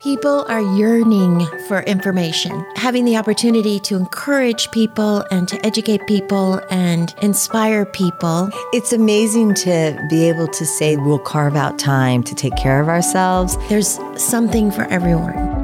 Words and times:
People 0.00 0.44
are 0.46 0.60
yearning 0.60 1.44
for 1.66 1.80
information. 1.80 2.64
Having 2.76 3.04
the 3.04 3.16
opportunity 3.16 3.80
to 3.80 3.96
encourage 3.96 4.70
people 4.70 5.24
and 5.32 5.48
to 5.48 5.66
educate 5.66 6.06
people 6.06 6.60
and 6.70 7.12
inspire 7.20 7.84
people. 7.84 8.48
It's 8.72 8.92
amazing 8.92 9.54
to 9.54 10.00
be 10.08 10.28
able 10.28 10.46
to 10.46 10.64
say 10.64 10.96
we'll 10.96 11.18
carve 11.18 11.56
out 11.56 11.80
time 11.80 12.22
to 12.22 12.34
take 12.36 12.54
care 12.54 12.80
of 12.80 12.88
ourselves. 12.88 13.56
There's 13.68 13.98
something 14.16 14.70
for 14.70 14.84
everyone. 14.84 15.57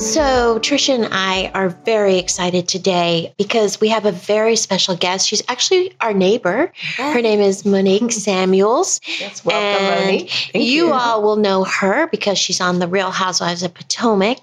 So, 0.00 0.58
Trisha 0.60 0.94
and 0.94 1.08
I 1.12 1.50
are 1.52 1.68
very 1.68 2.16
excited 2.16 2.66
today 2.66 3.34
because 3.36 3.82
we 3.82 3.90
have 3.90 4.06
a 4.06 4.12
very 4.12 4.56
special 4.56 4.96
guest. 4.96 5.28
She's 5.28 5.42
actually 5.46 5.92
our 6.00 6.14
neighbor. 6.14 6.72
Her 6.96 7.20
name 7.20 7.40
is 7.40 7.66
Monique 7.66 8.10
Samuels. 8.10 9.02
Yes, 9.20 9.44
welcome, 9.44 9.62
and 9.62 10.06
Monique. 10.06 10.30
Thank 10.30 10.64
you, 10.64 10.86
you. 10.86 10.92
all 10.94 11.22
will 11.22 11.36
know 11.36 11.64
her 11.64 12.06
because 12.06 12.38
she's 12.38 12.62
on 12.62 12.78
the 12.78 12.88
Real 12.88 13.10
Housewives 13.10 13.62
of 13.62 13.74
Potomac. 13.74 14.38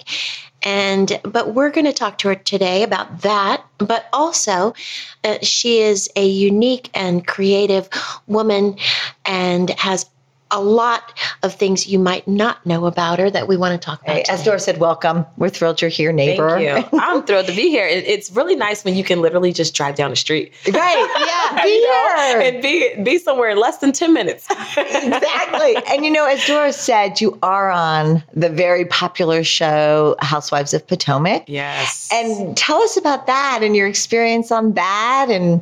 And 0.61 1.19
but 1.23 1.55
we're 1.55 1.71
going 1.71 1.85
to 1.85 1.93
talk 1.93 2.19
to 2.19 2.27
her 2.27 2.35
today 2.35 2.83
about 2.83 3.21
that. 3.21 3.65
But 3.79 4.05
also, 4.13 4.75
uh, 5.23 5.39
she 5.41 5.79
is 5.79 6.07
a 6.15 6.25
unique 6.25 6.91
and 6.93 7.25
creative 7.25 7.89
woman, 8.27 8.77
and 9.25 9.71
has 9.71 10.05
a 10.51 10.61
lot 10.61 11.13
of 11.43 11.53
things 11.53 11.87
you 11.87 11.99
might 11.99 12.27
not 12.27 12.65
know 12.65 12.85
about 12.85 13.19
her 13.19 13.29
that 13.29 13.47
we 13.47 13.57
want 13.57 13.79
to 13.79 13.85
talk 13.85 14.01
about. 14.01 14.15
Hey, 14.15 14.21
as 14.23 14.39
today. 14.39 14.43
Dora 14.45 14.59
said, 14.59 14.77
welcome. 14.77 15.25
We're 15.37 15.49
thrilled 15.49 15.81
you're 15.81 15.89
here, 15.89 16.11
neighbor. 16.11 16.49
Thank 16.57 16.91
you. 16.91 16.99
I'm 17.01 17.23
thrilled 17.23 17.47
to 17.47 17.55
be 17.55 17.69
here. 17.69 17.85
It- 17.85 18.05
It's 18.07 18.31
really 18.31 18.55
nice 18.55 18.83
when 18.85 18.95
you 18.95 19.03
can 19.03 19.21
literally 19.21 19.51
just 19.53 19.73
drive 19.75 19.95
down 19.95 20.09
the 20.09 20.15
street. 20.15 20.53
right, 20.71 21.51
yeah, 21.53 21.63
be 21.63 21.69
You 21.69 21.81
know, 21.87 22.15
here. 22.17 22.39
and 22.41 22.61
be 22.61 23.03
be 23.03 23.17
somewhere 23.17 23.49
in 23.49 23.57
less 23.59 23.77
than 23.79 23.91
10 23.91 24.13
minutes. 24.13 24.47
exactly. 24.77 25.75
And 25.89 26.05
you 26.05 26.11
know, 26.11 26.25
as 26.25 26.45
Dora 26.45 26.73
said, 26.73 27.21
you 27.21 27.37
are 27.43 27.69
on 27.69 28.23
the 28.33 28.49
very 28.49 28.85
popular 28.85 29.43
show 29.43 30.15
Housewives 30.21 30.73
of 30.73 30.85
Potomac. 30.87 31.43
yes. 31.47 32.09
And 32.13 32.55
tell 32.57 32.81
us 32.81 32.97
about 32.97 33.27
that 33.27 33.59
and 33.61 33.75
your 33.75 33.87
experience 33.87 34.51
on 34.51 34.73
that 34.73 35.27
and 35.29 35.61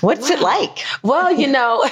what's 0.00 0.30
it 0.30 0.40
like? 0.40 0.78
well, 1.02 1.32
you 1.32 1.46
know, 1.46 1.88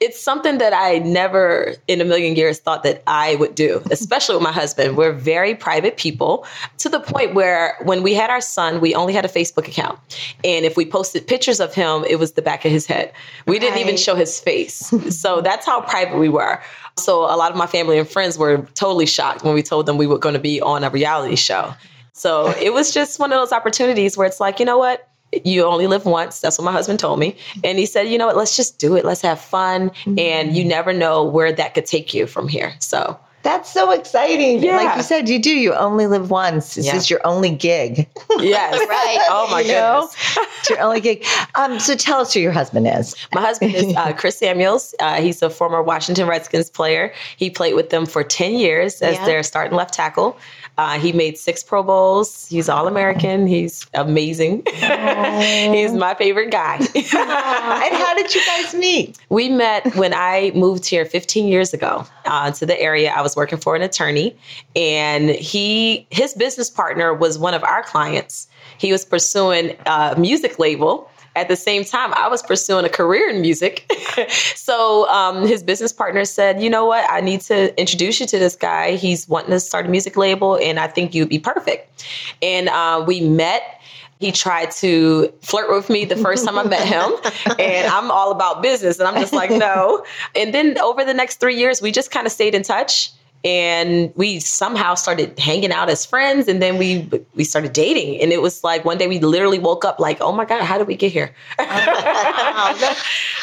it's 0.00 0.20
something 0.20 0.58
that 0.58 0.72
I 0.72 0.98
never 0.98 1.74
in 1.88 2.00
a 2.00 2.04
million 2.04 2.36
years 2.36 2.58
thought 2.58 2.82
that 2.82 3.02
I 3.06 3.36
would 3.36 3.54
do, 3.54 3.82
especially 3.90 4.36
with 4.36 4.42
my 4.42 4.52
husband. 4.52 4.96
We're 4.96 5.12
very 5.12 5.54
private 5.54 5.96
people 5.96 6.46
to 6.78 6.88
the 6.88 7.00
point 7.00 7.34
where 7.34 7.76
when 7.84 8.02
we 8.02 8.14
had 8.14 8.30
our 8.30 8.40
son, 8.40 8.80
we 8.80 8.94
only 8.94 9.12
had 9.12 9.24
a 9.24 9.28
Facebook 9.28 9.68
account. 9.68 9.98
And 10.44 10.64
if 10.64 10.76
we 10.76 10.84
posted 10.84 11.26
pictures 11.26 11.60
of 11.60 11.74
him, 11.74 12.04
it 12.08 12.18
was 12.18 12.32
the 12.32 12.42
back 12.42 12.64
of 12.64 12.70
his 12.70 12.86
head. 12.86 13.12
We 13.46 13.58
didn't 13.58 13.78
even 13.78 13.96
show 13.96 14.14
his 14.14 14.40
face. 14.40 14.92
so 15.10 15.40
that's 15.40 15.66
how 15.66 15.80
private 15.82 16.18
we 16.18 16.28
were. 16.28 16.60
So 16.98 17.20
a 17.20 17.36
lot 17.36 17.50
of 17.50 17.56
my 17.56 17.66
family 17.66 17.98
and 17.98 18.08
friends 18.08 18.38
were 18.38 18.58
totally 18.74 19.06
shocked 19.06 19.44
when 19.44 19.54
we 19.54 19.62
told 19.62 19.86
them 19.86 19.98
we 19.98 20.06
were 20.06 20.18
going 20.18 20.34
to 20.34 20.40
be 20.40 20.60
on 20.60 20.84
a 20.84 20.90
reality 20.90 21.36
show. 21.36 21.74
So 22.12 22.48
it 22.58 22.72
was 22.72 22.94
just 22.94 23.18
one 23.18 23.30
of 23.32 23.38
those 23.38 23.52
opportunities 23.52 24.16
where 24.16 24.26
it's 24.26 24.40
like, 24.40 24.58
you 24.58 24.64
know 24.64 24.78
what? 24.78 25.06
You 25.44 25.64
only 25.64 25.86
live 25.86 26.04
once. 26.04 26.40
That's 26.40 26.58
what 26.58 26.64
my 26.64 26.72
husband 26.72 27.00
told 27.00 27.18
me. 27.18 27.36
And 27.64 27.78
he 27.78 27.86
said, 27.86 28.08
you 28.08 28.16
know 28.16 28.26
what? 28.26 28.36
Let's 28.36 28.56
just 28.56 28.78
do 28.78 28.96
it. 28.96 29.04
Let's 29.04 29.22
have 29.22 29.40
fun. 29.40 29.90
Mm-hmm. 29.90 30.18
And 30.18 30.56
you 30.56 30.64
never 30.64 30.92
know 30.92 31.24
where 31.24 31.52
that 31.52 31.74
could 31.74 31.86
take 31.86 32.14
you 32.14 32.26
from 32.26 32.48
here. 32.48 32.74
So 32.78 33.18
That's 33.46 33.70
so 33.72 33.92
exciting. 33.92 34.60
Yeah. 34.60 34.76
Like 34.76 34.96
you 34.96 35.02
said, 35.04 35.28
you 35.28 35.38
do. 35.38 35.50
You 35.50 35.72
only 35.74 36.08
live 36.08 36.30
once. 36.30 36.74
This 36.74 36.86
Yeah. 36.86 36.96
is 36.96 37.08
your 37.08 37.24
only 37.24 37.50
gig. 37.50 38.08
yes. 38.40 38.72
Right. 38.88 39.18
Oh 39.30 39.46
my 39.52 39.60
You 39.66 39.68
goodness. 39.74 40.16
It's 40.58 40.70
your 40.70 40.80
only 40.80 41.00
gig. 41.00 41.24
Um, 41.54 41.78
so 41.78 41.94
tell 41.94 42.20
us 42.20 42.34
who 42.34 42.40
your 42.40 42.50
husband 42.50 42.88
is. 42.88 43.14
My 43.32 43.40
husband 43.40 43.72
is 43.76 43.94
uh, 43.96 44.12
Chris 44.16 44.36
Samuels. 44.38 44.96
Uh, 44.98 45.20
he's 45.22 45.40
a 45.42 45.48
former 45.48 45.80
Washington 45.80 46.26
Redskins 46.26 46.70
player. 46.70 47.12
He 47.36 47.48
played 47.48 47.74
with 47.74 47.90
them 47.90 48.04
for 48.04 48.24
10 48.24 48.54
years 48.56 49.00
as 49.00 49.14
Yeah. 49.14 49.24
their 49.26 49.42
starting 49.44 49.76
left 49.76 49.94
tackle. 49.94 50.36
Uh, 50.78 50.98
he 50.98 51.12
made 51.12 51.38
six 51.38 51.62
Pro 51.62 51.82
Bowls. 51.84 52.48
He's 52.48 52.68
All 52.68 52.88
American. 52.88 53.46
He's 53.46 53.86
amazing. 53.94 54.62
he's 54.66 55.92
my 55.92 56.14
favorite 56.18 56.50
guy. 56.50 56.76
and 56.94 57.94
how 57.94 58.14
did 58.14 58.34
you 58.34 58.42
guys 58.44 58.74
meet? 58.74 59.16
we 59.30 59.48
met 59.48 59.94
when 59.94 60.12
I 60.12 60.50
moved 60.54 60.84
here 60.84 61.04
15 61.04 61.46
years 61.48 61.72
ago 61.72 62.04
uh, 62.26 62.50
to 62.50 62.66
the 62.66 62.78
area. 62.80 63.12
I 63.12 63.22
was 63.22 63.35
working 63.36 63.58
for 63.58 63.76
an 63.76 63.82
attorney, 63.82 64.36
and 64.74 65.30
he 65.30 66.06
his 66.10 66.34
business 66.34 66.70
partner 66.70 67.14
was 67.14 67.38
one 67.38 67.54
of 67.54 67.62
our 67.62 67.82
clients. 67.82 68.48
He 68.78 68.92
was 68.92 69.04
pursuing 69.04 69.76
a 69.86 70.14
music 70.18 70.58
label. 70.58 71.10
At 71.34 71.48
the 71.48 71.56
same 71.56 71.84
time, 71.84 72.14
I 72.14 72.28
was 72.28 72.42
pursuing 72.42 72.86
a 72.86 72.88
career 72.88 73.28
in 73.28 73.42
music. 73.42 73.92
so 74.54 75.06
um, 75.10 75.46
his 75.46 75.62
business 75.62 75.92
partner 75.92 76.24
said, 76.24 76.62
"You 76.62 76.70
know 76.70 76.86
what? 76.86 77.04
I 77.10 77.20
need 77.20 77.42
to 77.42 77.78
introduce 77.78 78.20
you 78.20 78.26
to 78.26 78.38
this 78.38 78.56
guy. 78.56 78.96
He's 78.96 79.28
wanting 79.28 79.50
to 79.50 79.60
start 79.60 79.84
a 79.84 79.88
music 79.90 80.16
label, 80.16 80.56
and 80.56 80.80
I 80.80 80.86
think 80.86 81.14
you'd 81.14 81.28
be 81.28 81.38
perfect." 81.38 82.06
And 82.40 82.70
uh, 82.70 83.04
we 83.06 83.20
met. 83.20 83.76
He 84.18 84.32
tried 84.32 84.70
to 84.72 85.30
flirt 85.42 85.70
with 85.70 85.90
me 85.90 86.06
the 86.06 86.16
first 86.16 86.46
time 86.46 86.58
I 86.58 86.64
met 86.64 86.86
him, 86.88 87.12
and 87.58 87.86
I'm 87.86 88.10
all 88.10 88.30
about 88.30 88.62
business, 88.62 88.98
and 88.98 89.06
I'm 89.06 89.20
just 89.20 89.34
like, 89.34 89.50
no. 89.50 90.04
And 90.34 90.54
then 90.54 90.78
over 90.78 91.04
the 91.04 91.12
next 91.12 91.38
three 91.38 91.56
years, 91.56 91.82
we 91.82 91.92
just 91.92 92.10
kind 92.10 92.26
of 92.26 92.32
stayed 92.32 92.54
in 92.54 92.62
touch, 92.62 93.10
and 93.46 94.12
we 94.16 94.40
somehow 94.40 94.94
started 94.96 95.38
hanging 95.38 95.70
out 95.72 95.88
as 95.88 96.04
friends, 96.04 96.48
and 96.48 96.60
then 96.60 96.76
we 96.78 97.08
we 97.34 97.44
started 97.44 97.72
dating, 97.72 98.20
and 98.20 98.32
it 98.32 98.42
was 98.42 98.64
like 98.64 98.84
one 98.84 98.98
day 98.98 99.06
we 99.06 99.20
literally 99.20 99.60
woke 99.60 99.84
up 99.84 100.00
like, 100.00 100.18
oh 100.20 100.32
my 100.32 100.44
god, 100.44 100.62
how 100.62 100.76
did 100.78 100.86
we 100.88 100.96
get 100.96 101.12
here? 101.12 101.32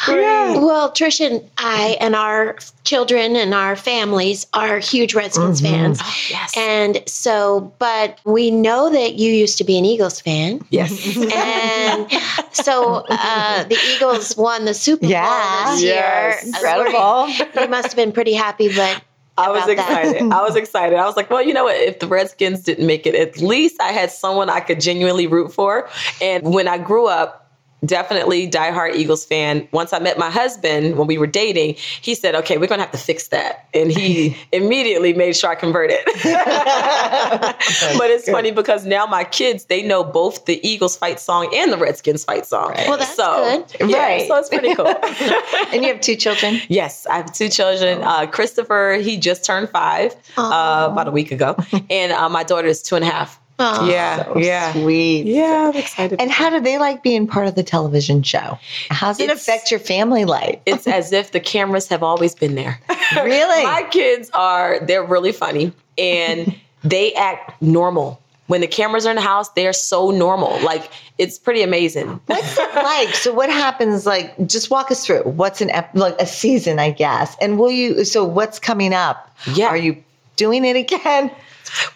Yeah. 0.06 0.58
Well, 0.58 0.90
Trisha 0.92 1.30
and 1.30 1.50
I 1.56 1.96
and 1.98 2.14
our 2.14 2.56
children 2.84 3.36
and 3.36 3.54
our 3.54 3.74
families 3.74 4.46
are 4.52 4.78
huge 4.78 5.14
Redskins 5.14 5.62
fans. 5.62 5.98
yes. 6.30 6.54
And 6.56 7.02
so, 7.08 7.72
but 7.78 8.18
we 8.26 8.50
know 8.50 8.90
that 8.90 9.14
you 9.14 9.32
used 9.32 9.56
to 9.58 9.64
be 9.64 9.78
an 9.78 9.86
Eagles 9.86 10.20
fan. 10.20 10.60
Yes. 10.68 11.16
And 11.16 12.10
so 12.52 13.06
uh, 13.08 13.64
the 13.64 13.78
Eagles 13.94 14.36
won 14.36 14.66
the 14.66 14.74
Super 14.74 15.00
Bowl 15.02 15.10
Yeah. 15.10 15.70
this 15.70 15.82
Yes. 15.82 16.44
year. 16.44 16.52
Incredible. 16.54 17.28
You 17.62 17.68
must 17.68 17.86
have 17.88 17.96
been 17.96 18.12
pretty 18.12 18.34
happy, 18.34 18.68
but 18.74 19.00
I 19.36 19.50
was 19.50 19.68
excited. 19.68 20.22
I 20.22 20.42
was 20.42 20.56
excited. 20.64 20.98
I 20.98 21.04
was 21.06 21.16
like, 21.16 21.30
well, 21.30 21.42
you 21.42 21.52
know 21.52 21.64
what? 21.64 21.76
If 21.76 21.98
the 21.98 22.06
Redskins 22.06 22.62
didn't 22.62 22.86
make 22.86 23.06
it, 23.06 23.14
at 23.14 23.40
least 23.40 23.80
I 23.80 23.92
had 23.92 24.10
someone 24.10 24.48
I 24.48 24.60
could 24.60 24.80
genuinely 24.80 25.26
root 25.26 25.52
for. 25.52 25.88
And 26.22 26.54
when 26.54 26.68
I 26.68 26.78
grew 26.78 27.06
up, 27.06 27.43
definitely 27.86 28.48
diehard 28.48 28.94
Eagles 28.94 29.24
fan. 29.24 29.66
Once 29.72 29.92
I 29.92 29.98
met 29.98 30.18
my 30.18 30.30
husband 30.30 30.96
when 30.96 31.06
we 31.06 31.18
were 31.18 31.26
dating, 31.26 31.74
he 32.00 32.14
said, 32.14 32.34
okay, 32.34 32.58
we're 32.58 32.66
going 32.66 32.78
to 32.78 32.84
have 32.84 32.92
to 32.92 32.98
fix 32.98 33.28
that. 33.28 33.68
And 33.74 33.90
he 33.90 34.36
immediately 34.52 35.12
made 35.12 35.36
sure 35.36 35.50
I 35.50 35.54
converted. 35.54 35.98
but 36.24 38.10
it's 38.10 38.28
funny 38.30 38.50
because 38.50 38.86
now 38.86 39.06
my 39.06 39.24
kids, 39.24 39.66
they 39.66 39.82
know 39.82 40.04
both 40.04 40.44
the 40.46 40.66
Eagles 40.66 40.96
fight 40.96 41.20
song 41.20 41.50
and 41.54 41.72
the 41.72 41.78
Redskins 41.78 42.24
fight 42.24 42.46
song. 42.46 42.74
Well, 42.88 42.98
that's 42.98 43.14
so, 43.14 43.64
good. 43.78 43.90
Yeah, 43.90 44.04
Right. 44.04 44.28
So 44.28 44.36
it's 44.36 44.48
pretty 44.48 44.74
cool. 44.74 44.86
and 44.86 45.82
you 45.82 45.88
have 45.88 46.00
two 46.00 46.16
children? 46.16 46.60
Yes, 46.68 47.06
I 47.06 47.16
have 47.16 47.32
two 47.32 47.48
children. 47.48 48.02
Uh, 48.02 48.26
Christopher, 48.26 48.98
he 49.00 49.16
just 49.16 49.44
turned 49.44 49.70
five 49.70 50.14
uh, 50.36 50.88
about 50.90 51.08
a 51.08 51.10
week 51.10 51.32
ago, 51.32 51.56
and 51.90 52.12
uh, 52.12 52.28
my 52.28 52.42
daughter 52.42 52.68
is 52.68 52.82
two 52.82 52.96
and 52.96 53.04
a 53.04 53.08
half. 53.08 53.40
Aw. 53.58 53.88
yeah, 53.88 54.24
So 54.24 54.38
yeah, 54.38 54.72
Sweet. 54.72 55.26
yeah. 55.26 55.70
I'm 55.72 55.76
excited. 55.76 56.20
And 56.20 56.30
how 56.30 56.50
do 56.50 56.60
they 56.60 56.78
like 56.78 57.02
being 57.02 57.26
part 57.26 57.46
of 57.46 57.54
the 57.54 57.62
television 57.62 58.22
show? 58.22 58.58
How 58.90 59.08
does 59.08 59.20
it 59.20 59.24
It's- 59.24 59.40
affect 59.42 59.70
your 59.70 59.80
family 59.80 60.24
life? 60.24 60.58
it's 60.66 60.86
as 60.88 61.12
if 61.12 61.30
the 61.32 61.40
cameras 61.40 61.86
have 61.88 62.02
always 62.02 62.34
been 62.34 62.54
there. 62.54 62.80
Really? 63.22 63.62
my 63.64 63.82
kids 63.90 64.30
are 64.34 64.80
they're 64.80 65.04
really 65.04 65.30
funny 65.32 65.72
and 65.98 66.54
they 66.84 67.12
act 67.14 67.60
normal. 67.62 68.18
When 68.46 68.60
the 68.60 68.66
cameras 68.66 69.06
are 69.06 69.10
in 69.10 69.16
the 69.16 69.22
house, 69.22 69.48
they're 69.50 69.72
so 69.72 70.10
normal. 70.10 70.58
Like 70.62 70.90
it's 71.16 71.38
pretty 71.38 71.62
amazing. 71.62 72.18
What's 72.26 72.58
it 72.58 72.74
like? 72.74 73.14
So 73.14 73.32
what 73.32 73.48
happens? 73.50 74.04
Like, 74.04 74.34
just 74.46 74.70
walk 74.70 74.90
us 74.90 75.06
through. 75.06 75.22
What's 75.22 75.60
an 75.60 75.70
ep- 75.70 75.94
like 75.94 76.14
a 76.20 76.26
season, 76.26 76.78
I 76.78 76.90
guess. 76.90 77.36
And 77.40 77.58
will 77.58 77.70
you? 77.70 78.04
So 78.04 78.24
what's 78.24 78.58
coming 78.58 78.92
up? 78.92 79.30
Yeah. 79.54 79.68
Are 79.68 79.76
you 79.76 80.02
doing 80.36 80.64
it 80.64 80.76
again? 80.76 81.30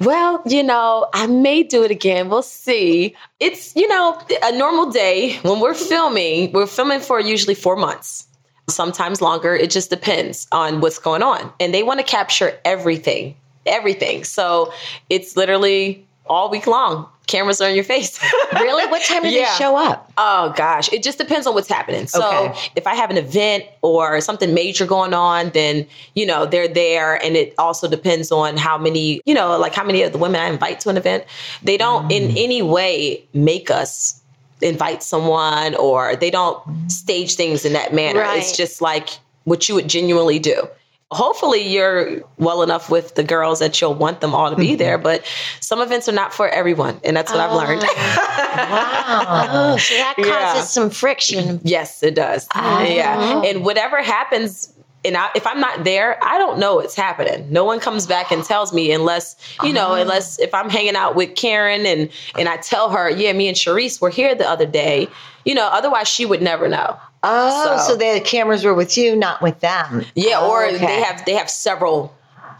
Well, 0.00 0.43
you 0.47 0.62
know, 0.62 1.09
I 1.12 1.26
may 1.26 1.62
do 1.62 1.82
it 1.85 1.91
again. 1.91 2.29
We'll 2.29 2.43
see. 2.43 3.15
It's, 3.41 3.75
you 3.76 3.88
know, 3.88 4.20
a 4.43 4.56
normal 4.56 4.91
day 4.91 5.37
when 5.43 5.61
we're 5.61 5.75
filming, 5.75 6.53
we're 6.53 6.67
filming 6.67 7.00
for 7.00 7.20
usually 7.20 7.55
four 7.55 7.76
months, 7.76 8.26
sometimes 8.69 9.20
longer. 9.20 9.55
It 9.55 9.70
just 9.70 9.91
depends 9.91 10.47
on 10.53 10.81
what's 10.81 10.99
going 10.99 11.23
on. 11.23 11.53
And 11.61 11.75
they 11.75 11.82
want 11.82 12.00
to 12.00 12.06
capture 12.06 12.59
everything, 12.65 13.37
everything. 13.67 14.25
So 14.25 14.73
it's 15.11 15.37
literally 15.37 16.06
all 16.26 16.50
week 16.50 16.67
long. 16.67 17.09
Cameras 17.28 17.60
are 17.60 17.69
in 17.69 17.76
your 17.76 17.84
face. 17.84 18.19
Really? 18.52 18.86
What 18.86 19.02
time 19.04 19.22
do 19.22 19.28
Yeah. 19.28 19.44
they 19.52 19.58
show 19.58 19.76
up? 19.76 20.10
Oh 20.16 20.52
gosh, 20.56 20.92
it 20.92 21.02
just 21.02 21.19
depends 21.19 21.46
on 21.46 21.54
what's 21.54 21.69
happening. 21.69 22.06
So 22.08 22.26
Okay. 22.26 22.58
if 22.75 22.86
I 22.86 22.94
have 22.94 23.10
an 23.10 23.16
event 23.19 23.64
or 23.82 24.20
something 24.20 24.52
major 24.52 24.86
going 24.86 25.14
on, 25.14 25.50
then 25.50 25.86
you 26.14 26.26
know 26.26 26.46
they're 26.46 26.66
there, 26.66 27.22
and 27.22 27.36
it 27.36 27.54
also 27.58 27.86
depends 27.88 28.32
on 28.32 28.56
how 28.56 28.76
many, 28.78 29.20
you 29.26 29.34
know, 29.34 29.56
like 29.58 29.75
how 29.75 29.84
many 29.84 30.02
of 30.02 30.12
the 30.12 30.19
women 30.19 30.40
I 30.40 30.48
invite 30.48 30.80
to 30.80 30.88
an 30.88 30.96
event. 30.96 31.25
They 31.62 31.76
don't 31.76 32.10
in 32.10 32.30
mm. 32.30 32.44
any 32.44 32.62
way 32.62 33.22
make 33.34 33.70
us 33.70 34.20
invite 34.60 35.02
someone, 35.02 35.75
or 35.76 36.16
they 36.16 36.30
don't 36.30 36.58
stage 36.90 37.36
things 37.36 37.64
in 37.64 37.75
that 37.75 37.94
manner. 37.94 38.25
It's 38.25 38.56
just 38.56 38.80
like 38.80 39.10
what 39.44 39.69
you 39.69 39.75
would 39.76 39.88
genuinely 39.88 40.38
do. 40.38 40.69
Hopefully 41.10 41.62
you're 41.66 42.20
well 42.37 42.62
enough 42.62 42.90
with 42.90 43.14
the 43.14 43.25
girls 43.25 43.60
that 43.60 43.81
you'll 43.81 43.94
want 43.94 44.20
them 44.20 44.34
all 44.34 44.50
to 44.50 44.56
be 44.56 44.69
mm-hmm. 44.69 44.76
there. 44.76 44.99
But 44.99 45.25
some 45.60 45.81
events 45.81 46.08
are 46.08 46.12
not 46.12 46.34
for 46.34 46.49
everyone. 46.49 47.00
And 47.05 47.16
that's 47.16 47.32
what 47.32 47.40
I've 47.40 47.52
oh, 47.52 47.56
learned. 47.56 47.82
Oh, 47.82 49.76
so 49.81 49.94
that 49.94 50.14
causes 50.16 50.26
Yeah. 50.26 50.60
some 50.62 50.90
friction. 50.90 51.60
yes, 51.64 52.02
it 52.02 52.14
does. 52.14 52.46
Oh. 52.55 52.82
Yeah. 52.82 53.43
And 53.43 53.64
whatever 53.64 54.02
happens, 54.02 54.72
and 55.05 55.17
I, 55.17 55.29
if 55.35 55.47
I'm 55.47 55.61
not 55.61 55.85
there, 55.85 56.23
I 56.25 56.39
don't 56.39 56.59
know 56.59 56.81
it's 56.81 56.95
happening. 56.97 57.47
No 57.50 57.65
one 57.65 57.79
comes 57.81 58.06
back 58.06 58.31
and 58.33 58.43
tells 58.45 58.73
me 58.73 58.91
unless, 58.93 59.37
you 59.62 59.73
know, 59.73 59.95
unless 59.95 60.39
if 60.41 60.53
I'm 60.53 60.69
hanging 60.69 60.97
out 60.97 61.15
with 61.15 61.35
Karen 61.37 61.87
and 61.87 62.11
and 62.37 62.49
I 62.49 62.56
tell 62.56 62.91
her, 62.91 63.09
yeah, 63.11 63.33
me 63.33 63.49
and 63.49 63.56
Charrisse 63.56 64.00
were 64.00 64.11
here 64.11 64.35
the 64.35 64.49
other 64.49 64.67
day, 64.67 65.06
you 65.45 65.55
know, 65.55 65.67
otherwise 65.69 66.09
she 66.09 66.27
would 66.27 66.43
never 66.43 66.69
know. 66.69 66.97
Oh, 67.23 67.79
so, 67.79 67.93
So- 67.93 67.97
the 67.97 68.21
cameras 68.21 68.65
were 68.65 68.75
with 68.75 68.97
you, 68.99 69.15
not 69.17 69.41
with 69.43 69.61
them. 69.61 70.05
Yeah, 70.15 70.41
or 70.41 70.67
Okay. 70.67 70.79
they 70.79 71.00
have 71.03 71.25
they 71.27 71.35
have 71.35 71.49
several 71.50 72.12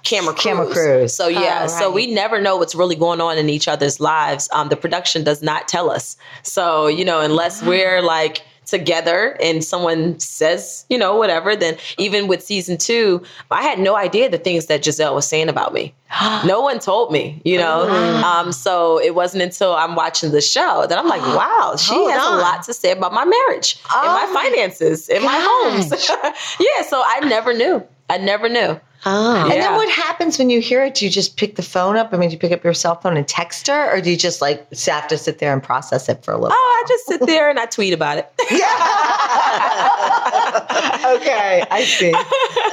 camera 0.05 0.33
crews. 0.33 0.43
Camera 0.45 0.67
crews. 0.73 1.15
So 1.15 1.27
yeah, 1.27 1.63
Oh, 1.65 1.67
so 1.67 1.91
we 1.91 2.07
never 2.07 2.41
know 2.41 2.57
what's 2.57 2.75
really 2.75 2.95
going 2.97 3.21
on 3.21 3.37
in 3.37 3.49
each 3.51 3.67
other's 3.67 3.99
lives. 4.01 4.49
Um, 4.53 4.69
the 4.69 4.77
production 4.77 5.25
does 5.25 5.43
not 5.43 5.67
tell 5.67 5.91
us. 5.91 6.17
So 6.45 6.87
you 6.87 7.05
know, 7.05 7.21
unless 7.21 7.63
we're 7.63 8.01
like 8.01 8.43
together 8.69 9.37
and 9.41 9.65
someone 9.65 10.19
says 10.19 10.85
you 10.89 10.99
know 10.99 11.17
whatever, 11.17 11.57
then 11.57 11.77
even 11.99 12.29
with 12.29 12.43
season 12.43 12.77
two, 12.77 13.23
I 13.51 13.63
had 13.63 13.79
no 13.79 13.97
idea 13.97 14.29
the 14.29 14.39
things 14.39 14.67
that 14.67 14.83
Gizelle 14.83 15.15
was 15.15 15.27
saying 15.27 15.49
about 15.49 15.73
me. 15.73 15.95
no 16.45 16.61
one 16.61 16.79
told 16.79 17.13
me, 17.13 17.41
you 17.45 17.59
know. 17.59 17.89
Um, 18.25 18.53
so 18.53 19.01
it 19.01 19.15
wasn't 19.15 19.43
until 19.43 19.75
I'm 19.75 19.95
watching 19.95 20.31
the 20.31 20.41
show 20.41 20.87
that 20.89 20.99
I'm 20.99 21.09
like, 21.09 21.23
wow, 21.37 21.75
she 21.77 21.93
Hold 21.93 22.11
has 22.11 22.25
on. 22.25 22.39
a 22.39 22.41
lot 22.41 22.63
to 22.65 22.75
say 22.75 22.93
about 22.93 23.13
my 23.13 23.25
marriage 23.25 23.79
and 23.95 24.13
my 24.13 24.25
Oh 24.29 24.33
my 24.33 24.41
finances 24.43 25.09
and 25.09 25.25
my 25.25 25.39
homes. 25.41 25.91
yeah, 26.61 26.83
so 26.87 27.03
I 27.05 27.21
never 27.21 27.53
knew. 27.53 27.87
I 28.11 28.19
never 28.19 28.49
knew. 28.49 28.81
Oh. 29.05 29.43
And 29.43 29.53
then 29.53 29.75
what 29.75 29.89
happens 29.91 30.39
when 30.39 30.51
you 30.51 30.61
hear 30.61 30.85
it? 30.85 30.95
Do 30.95 31.05
you 31.05 31.11
just 31.11 31.37
pick 31.37 31.57
the 31.57 31.63
phone 31.63 31.97
up? 31.97 32.13
I 32.13 32.17
mean, 32.17 32.31
do 32.31 32.35
you 32.35 32.39
pick 32.39 32.53
up 32.53 32.65
your 32.65 32.75
cell 32.75 32.97
phone 32.97 33.17
and 33.17 33.27
text 33.27 33.67
her, 33.69 33.95
or 33.95 34.01
do 34.01 34.11
you 34.11 34.17
just 34.17 34.41
like 34.41 34.67
have 34.87 35.07
to 35.09 35.17
sit 35.17 35.39
there 35.39 35.53
and 35.53 35.63
process 35.63 36.09
it 36.09 36.25
for 36.25 36.33
a 36.33 36.37
little? 36.37 36.51
Oh, 36.53 36.85
I 36.85 36.89
just 36.89 37.07
sit 37.07 37.27
there 37.27 37.49
and 37.49 37.61
I 37.61 37.67
tweet 37.67 37.95
about 37.95 38.19
it. 38.19 38.33
yeah. 38.51 38.59
okay, 41.17 41.65
I 41.71 41.85
see. 41.85 42.13
Uh, 42.13 42.25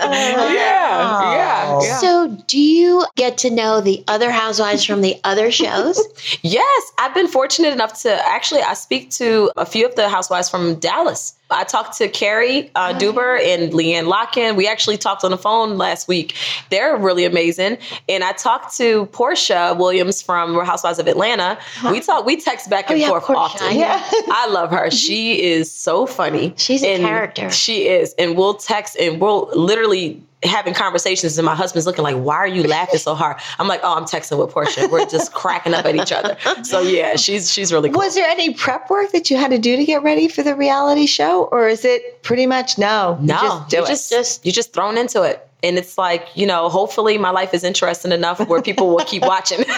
yeah, 0.02 0.52
yeah, 0.52 1.80
yeah. 1.82 1.98
So, 2.00 2.28
do 2.48 2.60
you 2.60 3.06
get 3.16 3.38
to 3.40 3.50
know 3.50 3.82
the 3.82 4.04
other 4.08 4.32
housewives 4.32 4.84
from 4.84 5.02
the 5.02 5.20
other 5.24 5.52
shows? 5.52 6.02
Yes, 6.42 6.92
I've 6.98 7.14
been 7.14 7.28
fortunate 7.28 7.74
enough 7.74 8.02
to 8.04 8.28
actually 8.28 8.62
I 8.62 8.74
speak 8.74 9.12
to 9.12 9.52
a 9.58 9.66
few 9.66 9.86
of 9.86 9.96
the 9.96 10.10
housewives 10.10 10.50
from 10.50 10.76
Dallas. 10.76 11.36
I 11.52 11.64
talked 11.64 11.98
to 12.00 12.08
Cary 12.08 12.72
uh, 12.76 12.98
Deuber 12.98 13.38
and 13.38 13.72
LeeAnne 13.72 14.12
Locken. 14.12 14.56
We 14.56 14.68
actually 14.68 14.98
talked 14.98 15.24
on 15.24 15.32
the 15.32 15.38
phone 15.38 15.78
last 15.78 16.08
week. 16.08 16.36
They're 16.72 16.98
really 16.98 17.24
amazing. 17.26 17.78
And 18.10 18.24
I 18.24 18.32
talked 18.32 18.76
to 18.78 19.06
Porsha 19.08 19.78
Williams 19.78 20.22
from 20.22 20.56
Real 20.56 20.66
Housewives 20.66 20.98
of 20.98 21.08
Atlanta. 21.08 21.58
We 21.92 22.00
talk, 22.00 22.26
we 22.26 22.38
text 22.38 22.70
back 22.70 22.90
and 22.90 23.00
yeah, 23.00 23.10
forth 23.10 23.26
Porsha, 23.26 23.36
often. 23.36 23.78
Yeah. 23.78 24.02
I 24.30 24.48
love 24.50 24.72
her. 24.72 24.90
She 24.90 25.44
is 25.44 25.72
so 25.72 26.08
funny. 26.08 26.54
She's 26.58 26.84
a 26.84 26.94
And 26.94 27.04
character. 27.04 27.52
She 27.52 27.88
is. 27.88 28.16
And 28.18 28.36
we'll 28.36 28.56
text 28.56 28.98
and 29.00 29.22
we'll 29.22 29.50
literally 29.56 30.22
having 30.46 30.74
conversations 30.74 31.38
and 31.38 31.46
my 31.46 31.56
husband's 31.56 31.86
looking 31.86 32.04
like, 32.04 32.16
why 32.16 32.36
are 32.36 32.48
you 32.48 32.64
laughing 32.64 33.00
so 33.00 33.16
hard? 33.16 33.38
I'm 33.60 33.68
like, 33.68 33.82
oh, 33.84 33.96
I'm 33.96 34.06
texting 34.06 34.38
with 34.38 34.54
Porsha. 34.54 34.90
We're 34.90 35.06
just 35.06 35.34
cracking 35.34 35.74
up 35.74 35.86
at 35.86 35.96
each 35.96 36.12
other. 36.12 36.38
So 36.64 36.82
yeah, 36.82 37.16
she's 37.16 37.52
she's 37.52 37.72
really 37.72 37.90
cool. 37.90 38.00
Was 38.00 38.16
there 38.16 38.28
any 38.28 38.54
prep 38.54 38.90
work 38.90 39.12
that 39.12 39.30
you 39.30 39.38
had 39.38 39.52
to 39.52 39.60
do 39.60 39.76
to 39.76 39.86
get 39.86 40.04
ready 40.04 40.28
for 40.28 40.44
the 40.44 40.56
reality 40.56 41.06
show, 41.06 41.46
or 41.46 41.68
is 41.68 41.86
it 41.86 42.24
pretty 42.24 42.46
much 42.46 42.78
no? 42.78 43.18
you 43.20 43.28
no, 43.28 43.36
just 43.36 43.70
do 43.70 43.76
you're 43.78 43.86
it. 43.86 43.88
just, 43.88 44.10
just 44.10 44.46
you're 44.46 44.54
just 44.54 44.74
thrown 44.74 44.98
into 44.98 45.22
it. 45.24 45.48
And 45.66 45.80
it's 45.80 45.98
like, 45.98 46.28
you 46.36 46.46
know, 46.46 46.70
hopefully 46.70 47.18
my 47.18 47.32
life 47.32 47.52
is 47.54 47.64
interesting 47.64 48.12
enough 48.12 48.40
where 48.48 48.62
people 48.62 48.90
will 48.96 49.04
keep 49.06 49.24
watching. 49.24 49.66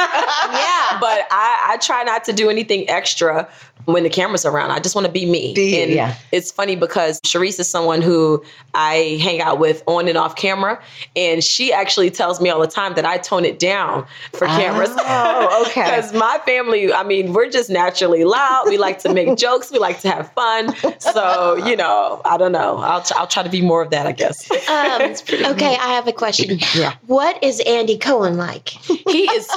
Yeah. 0.48 0.98
But 1.00 1.28
I, 1.30 1.74
I 1.74 1.78
try 1.78 2.04
not 2.04 2.24
to 2.25 2.34
do 2.34 2.50
anything 2.50 2.89
extra 2.89 3.48
when 3.88 4.04
the 4.04 4.10
camera's 4.10 4.45
around. 4.45 4.72
I 4.72 4.80
just 4.80 4.95
want 4.95 5.07
to 5.07 5.12
be 5.12 5.25
me. 5.25 5.54
Be 5.54 5.78
you, 5.78 5.84
and 5.84 5.92
yeah. 5.92 6.16
it's 6.34 6.51
funny 6.51 6.75
because 6.75 7.22
Charrisse 7.22 7.57
is 7.60 7.69
someone 7.69 8.01
who 8.01 8.44
I 8.74 9.18
hang 9.22 9.39
out 9.39 9.60
with 9.60 9.81
on 9.88 10.10
and 10.10 10.18
off 10.18 10.36
camera. 10.36 10.81
And 11.16 11.42
she 11.42 11.72
actually 11.72 12.10
tells 12.10 12.42
me 12.42 12.50
all 12.50 12.60
the 12.60 12.68
time 12.68 12.95
that 12.95 13.06
I 13.06 13.18
tone 13.18 13.45
it 13.45 13.60
down 13.60 14.06
for 14.34 14.45
cameras. 14.45 14.89
Oh, 14.92 15.66
okay. 15.69 15.84
Because 15.84 16.13
my 16.13 16.38
family, 16.45 16.92
I 16.92 17.04
mean, 17.04 17.31
we're 17.31 17.50
just 17.50 17.69
naturally 17.69 18.25
loud. 18.25 18.66
We 18.68 18.78
like 18.78 19.00
to 19.00 19.13
make 19.13 19.38
jokes. 19.38 19.72
We 19.72 19.80
like 19.80 20.01
to 20.01 20.10
have 20.10 20.34
fun. 20.34 20.75
So, 21.00 21.56
you 21.66 21.78
know, 21.78 22.22
I 22.25 22.36
don't 22.36 22.51
know. 22.51 22.78
I'll, 22.78 23.06
I'll 23.16 23.28
try 23.28 23.44
to 23.44 23.50
be 23.50 23.62
more 23.62 23.81
of 23.81 23.92
that, 23.92 24.06
I 24.06 24.12
guess. 24.12 24.51
Um, 24.51 25.01
okay, 25.54 25.76
I 25.77 25.94
have 25.94 26.07
a 26.07 26.13
question. 26.13 26.59
Yeah. 26.75 26.94
What 27.07 27.41
is 27.44 27.59
Andy 27.62 27.97
Cohen 27.97 28.38
like? 28.38 28.69
He 29.09 29.24
is, 29.31 29.50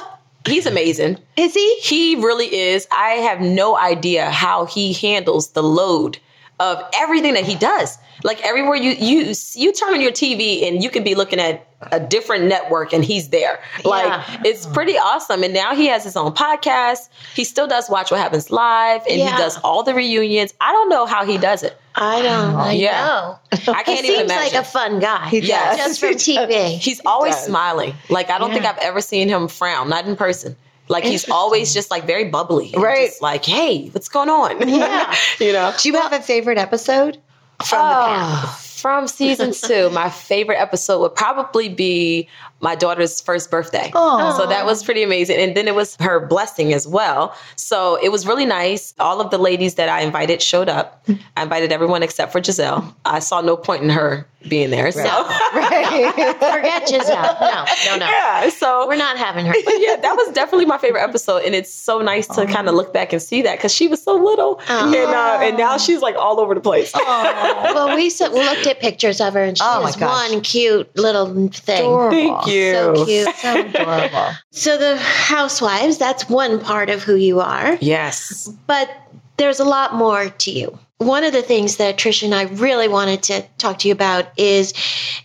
he's 0.46 0.66
amazing. 0.66 1.18
Is 1.36 1.54
he? 1.54 1.78
He 1.80 2.16
really 2.16 2.54
is. 2.54 2.86
I 2.92 3.12
have 3.28 3.40
no 3.40 3.76
idea 3.76 4.30
how 4.30 4.64
he 4.64 4.92
handles 4.92 5.50
the 5.50 5.62
load 5.62 6.18
of 6.60 6.82
everything 6.94 7.34
that 7.34 7.44
he 7.44 7.56
does. 7.56 7.98
Like 8.22 8.44
everywhere 8.46 8.76
you 8.76 8.90
you 8.92 9.34
you 9.54 9.72
turn 9.72 9.94
on 9.94 10.00
your 10.02 10.12
TV 10.12 10.68
and 10.68 10.82
you 10.84 10.90
could 10.90 11.04
be 11.04 11.14
looking 11.14 11.40
at 11.40 11.66
a 11.90 11.98
different 11.98 12.44
network 12.44 12.92
and 12.92 13.02
he's 13.02 13.30
there. 13.30 13.58
Like 13.82 14.04
Yeah. 14.06 14.42
it's 14.44 14.66
pretty 14.66 14.98
awesome. 14.98 15.42
And 15.42 15.54
now 15.54 15.74
he 15.74 15.86
has 15.86 16.04
his 16.04 16.16
own 16.16 16.32
podcast. 16.34 17.08
He 17.34 17.44
still 17.44 17.66
does 17.66 17.88
Watch 17.88 18.10
What 18.10 18.20
Happens 18.20 18.50
Live 18.50 19.00
and 19.08 19.18
Yeah. 19.18 19.30
he 19.30 19.36
does 19.38 19.56
all 19.64 19.82
the 19.82 19.94
reunions. 19.94 20.52
I 20.60 20.70
don't 20.72 20.90
know 20.90 21.06
how 21.06 21.24
he 21.24 21.38
does 21.38 21.62
it. 21.62 21.80
I 21.94 22.20
don't 22.20 22.54
I 22.56 22.72
Yeah. 22.72 23.06
know. 23.06 23.38
I 23.72 23.82
can't 23.82 24.04
he 24.04 24.12
even 24.12 24.28
seems 24.28 24.40
like 24.40 24.52
a 24.52 24.62
fun 24.64 25.00
guy. 25.00 25.26
He 25.30 25.40
does. 25.40 25.78
Just 25.78 25.98
for 26.00 26.08
TV. 26.08 26.76
He's 26.76 27.00
always 27.06 27.34
does. 27.36 27.46
smiling. 27.46 27.94
Like 28.10 28.28
I 28.28 28.36
don't 28.38 28.52
think 28.52 28.66
I've 28.66 28.78
ever 28.78 29.00
seen 29.00 29.30
him 29.30 29.48
frown, 29.48 29.88
not 29.88 30.06
in 30.06 30.14
person. 30.14 30.56
Like 30.90 31.04
he's 31.04 31.28
always 31.30 31.72
just 31.72 31.90
like 31.90 32.04
very 32.04 32.24
bubbly. 32.24 32.74
Right. 32.76 33.08
Just 33.08 33.22
like, 33.22 33.44
hey, 33.44 33.88
what's 33.90 34.08
going 34.08 34.28
on? 34.28 34.68
Yeah. 34.68 35.14
you 35.40 35.52
know? 35.52 35.72
Do 35.78 35.88
you 35.88 35.94
have 35.94 36.12
a 36.12 36.20
favorite 36.20 36.58
episode 36.58 37.14
from 37.64 37.78
the 37.78 37.84
ah, 37.84 38.40
past? 38.44 38.76
Oh, 38.76 38.80
From 38.80 39.06
season 39.06 39.52
two, 39.52 39.88
my 39.90 40.10
favorite 40.10 40.58
episode 40.58 41.00
would 41.00 41.14
probably 41.14 41.68
be 41.68 42.28
my 42.60 42.74
daughter's 42.74 43.20
first 43.20 43.50
birthday. 43.50 43.90
Oh. 43.94 44.36
So 44.38 44.46
that 44.46 44.66
was 44.66 44.82
pretty 44.84 45.02
amazing. 45.02 45.38
And 45.38 45.56
then 45.56 45.66
it 45.68 45.74
was 45.74 45.96
her 46.00 46.24
blessing 46.26 46.72
as 46.72 46.86
well. 46.86 47.34
So 47.56 47.98
it 48.02 48.10
was 48.10 48.26
really 48.26 48.46
nice. 48.46 48.94
All 49.00 49.20
of 49.20 49.30
the 49.30 49.38
ladies 49.38 49.74
that 49.76 49.88
I 49.88 50.00
invited 50.02 50.42
showed 50.42 50.68
up. 50.68 51.04
I 51.36 51.42
invited 51.42 51.72
everyone 51.72 52.02
except 52.02 52.32
for 52.32 52.40
Gizelle. 52.40 52.94
I 53.04 53.18
saw 53.20 53.40
no 53.40 53.56
point 53.56 53.82
in 53.82 53.90
her 53.90 54.26
being 54.48 54.70
there. 54.70 54.90
So 54.92 55.00
Right. 55.02 56.12
Forget 56.38 56.86
Gizelle. 56.88 57.40
No, 57.40 57.64
no, 57.86 57.96
no. 57.98 58.06
yeah. 58.10 58.48
So 58.50 58.86
We're 58.88 58.96
not 58.96 59.16
having 59.18 59.44
her. 59.46 59.52
but 59.64 59.74
yeah, 59.78 59.96
that 59.96 60.14
was 60.16 60.32
definitely 60.34 60.66
my 60.66 60.78
favorite 60.78 61.02
episode, 61.02 61.42
and 61.44 61.54
it's 61.54 61.72
so 61.72 62.00
nice 62.00 62.26
to 62.28 62.46
kind 62.46 62.68
of 62.68 62.74
look 62.74 62.92
back 62.92 63.12
and 63.12 63.20
see 63.22 63.42
that 63.42 63.56
because 63.58 63.74
she 63.74 63.86
was 63.88 64.02
so 64.02 64.14
little, 64.14 64.60
and 64.68 64.94
uh, 64.94 65.38
and 65.42 65.58
now 65.58 65.76
she's 65.78 66.00
like 66.00 66.16
all 66.16 66.40
over 66.40 66.54
the 66.54 66.60
place. 66.60 66.92
Well, 66.94 67.94
we 67.96 68.06
s- 68.06 68.20
looked 68.20 68.66
at 68.66 68.80
pictures 68.80 69.20
of 69.20 69.34
her, 69.34 69.42
and 69.42 69.58
she 69.58 69.64
Oh 69.66 69.82
my 69.82 69.90
is 69.90 69.96
gosh. 69.96 70.30
one 70.30 70.40
cute 70.42 70.94
little 70.96 71.26
thing. 71.50 71.80
Adorable. 71.84 72.10
Thank 72.10 72.46
you. 72.46 72.49
So 72.50 73.04
cute. 73.04 73.34
So 73.36 73.60
adorable. 73.66 74.32
So 74.50 74.76
the 74.78 74.96
housewives, 74.98 75.98
that's 75.98 76.28
one 76.28 76.60
part 76.60 76.90
of 76.90 77.02
who 77.02 77.14
you 77.16 77.40
are, 77.40 77.76
Yes. 77.80 78.48
but 78.66 78.90
there's 79.36 79.60
a 79.60 79.64
lot 79.64 79.94
more 79.94 80.28
to 80.28 80.50
you. 80.50 80.78
One 80.98 81.24
of 81.24 81.32
the 81.32 81.40
things 81.40 81.76
that 81.78 81.96
Trish 81.96 82.22
and 82.22 82.34
I 82.34 82.42
really 82.42 82.86
wanted 82.86 83.22
to 83.24 83.42
talk 83.56 83.78
to 83.78 83.88
you 83.88 83.94
about 83.94 84.26
is 84.38 84.74